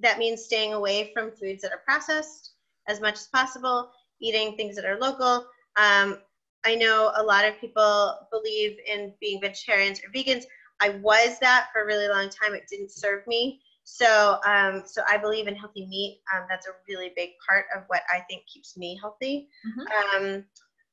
[0.00, 2.52] that means staying away from foods that are processed
[2.88, 3.90] as much as possible,
[4.20, 5.46] eating things that are local.
[5.76, 6.18] Um,
[6.64, 10.44] I know a lot of people believe in being vegetarians or vegans.
[10.80, 12.54] I was that for a really long time.
[12.54, 13.60] It didn't serve me.
[13.84, 16.20] So, um, so I believe in healthy meat.
[16.34, 19.48] Um, that's a really big part of what I think keeps me healthy.
[19.66, 20.24] Mm-hmm.
[20.24, 20.44] Um,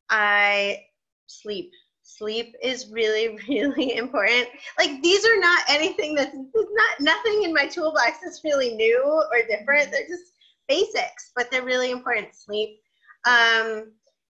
[0.09, 0.85] I
[1.27, 1.71] sleep.
[2.07, 4.47] Sleep is really, really important.
[4.79, 9.45] Like these are not anything that's not nothing in my toolbox that's really new or
[9.47, 9.91] different.
[9.91, 10.31] They're just
[10.69, 12.33] basics, but they're really important.
[12.33, 12.79] Sleep,
[13.27, 13.91] um,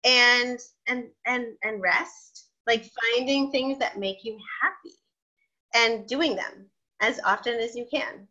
[0.04, 2.48] and and and and rest.
[2.66, 4.96] Like finding things that make you happy
[5.76, 6.70] and doing them
[7.02, 8.28] as often as you can.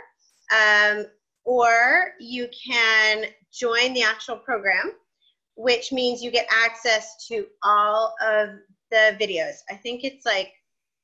[0.51, 1.07] um,
[1.45, 4.95] or you can join the actual program,
[5.55, 8.49] which means you get access to all of
[8.91, 9.59] the videos.
[9.71, 10.53] I think it's like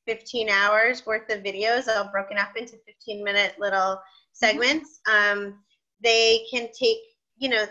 [0.09, 4.01] 15 hours worth of videos, all broken up into 15 minute little
[4.39, 5.01] segments.
[5.11, 5.59] Um,
[6.03, 6.99] they can take,
[7.39, 7.64] you know,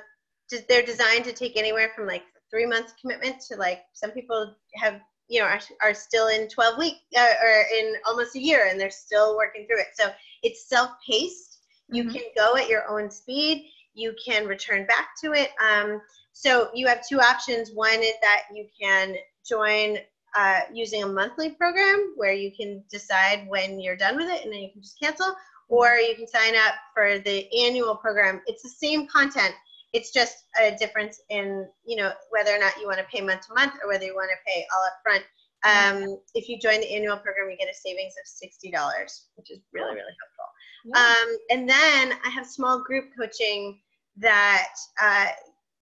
[0.70, 5.02] they're designed to take anywhere from like three months commitment to like some people have
[5.28, 8.80] you know are, are still in 12 weeks uh, or in almost a year and
[8.80, 10.10] they're still working through it so
[10.44, 11.60] it's self-paced
[11.90, 12.14] you mm-hmm.
[12.14, 16.02] can go at your own speed you can return back to it um,
[16.32, 19.16] so you have two options one is that you can
[19.48, 19.98] join
[20.38, 24.54] uh, using a monthly program where you can decide when you're done with it and
[24.54, 25.36] then you can just cancel
[25.70, 28.42] or you can sign up for the annual program.
[28.48, 29.54] It's the same content
[29.94, 33.48] it's just a difference in you know whether or not you want to pay month
[33.48, 35.24] to month or whether you want to pay all up front
[35.66, 39.60] um, if you join the annual program you get a savings of $60 which is
[39.74, 40.96] really really helpful.
[40.96, 43.80] Um, and then i have small group coaching
[44.18, 45.28] that uh,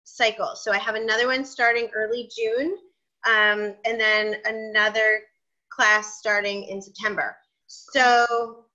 [0.04, 0.52] cycle.
[0.56, 2.78] So i have another one starting early june
[3.26, 5.22] um, and then another
[5.70, 7.36] class starting in september.
[7.68, 8.66] So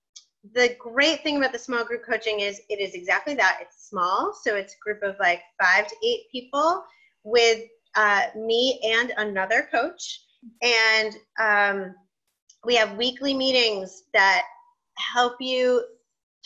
[0.54, 3.58] the great thing about the small group coaching is it is exactly that.
[3.60, 6.84] It's small, so it's a group of like five to eight people
[7.22, 7.60] with
[7.94, 10.22] uh, me and another coach,
[10.62, 11.94] and um,
[12.64, 14.42] we have weekly meetings that
[14.98, 15.84] help you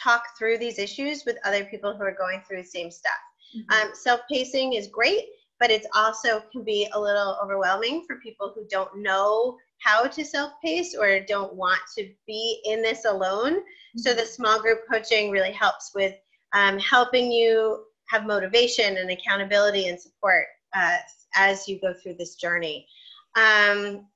[0.02, 3.12] talk through these issues with other people who are going through the same stuff.
[3.56, 3.88] Mm-hmm.
[3.88, 5.24] Um, self-pacing is great,
[5.58, 9.56] but it's also can be a little overwhelming for people who don't know
[9.86, 13.58] how to self-pace or don't want to be in this alone.
[13.96, 16.14] So the small group coaching really helps with
[16.52, 20.96] um, helping you have motivation and accountability and support uh,
[21.36, 22.88] as you go through this journey.
[23.36, 24.06] Um,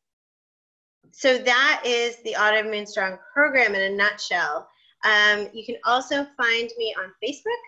[1.12, 4.68] so that is the Autoimmune Strong program in a nutshell.
[5.04, 7.62] Um, you can also find me on Facebook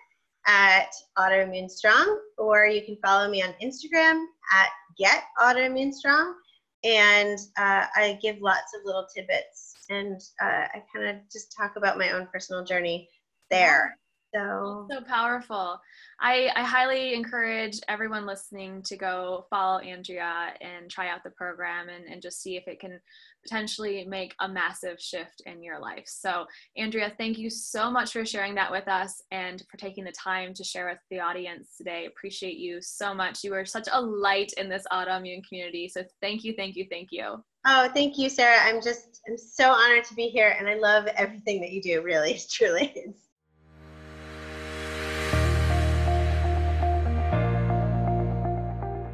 [0.45, 6.35] at Autoimmune Strong, or you can follow me on Instagram at Get Autoimmune Strong
[6.83, 11.75] and uh, I give lots of little tidbits, and uh, I kind of just talk
[11.75, 13.09] about my own personal journey
[13.49, 13.97] there.
[14.33, 15.79] So so powerful.
[16.19, 21.89] I, I highly encourage everyone listening to go follow Andrea and try out the program
[21.89, 22.99] and, and just see if it can
[23.43, 26.05] potentially make a massive shift in your life.
[26.05, 26.45] So,
[26.77, 30.53] Andrea, thank you so much for sharing that with us and for taking the time
[30.55, 32.05] to share with the audience today.
[32.05, 33.43] Appreciate you so much.
[33.43, 35.89] You are such a light in this autoimmune community.
[35.89, 37.43] So, thank you, thank you, thank you.
[37.65, 38.59] Oh, thank you, Sarah.
[38.61, 42.01] I'm just, I'm so honored to be here and I love everything that you do,
[42.01, 43.13] really, truly.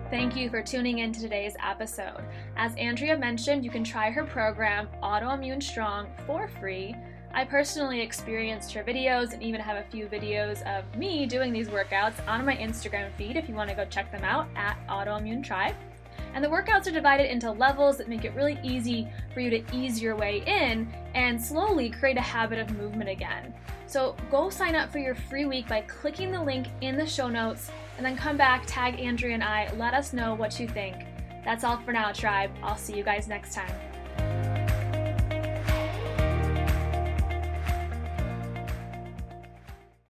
[0.09, 2.23] Thank you for tuning in to today's episode.
[2.57, 6.95] As Andrea mentioned, you can try her program, Autoimmune Strong, for free.
[7.31, 11.67] I personally experienced her videos and even have a few videos of me doing these
[11.67, 15.43] workouts on my Instagram feed if you want to go check them out at Autoimmune
[15.43, 15.75] Tribe.
[16.33, 19.63] And the workouts are divided into levels that make it really easy for you to
[19.71, 23.53] ease your way in and slowly create a habit of movement again.
[23.85, 27.27] So go sign up for your free week by clicking the link in the show
[27.27, 31.05] notes and then come back, tag Andrea and I, let us know what you think.
[31.43, 32.49] That's all for now, tribe.
[32.63, 33.88] I'll see you guys next time.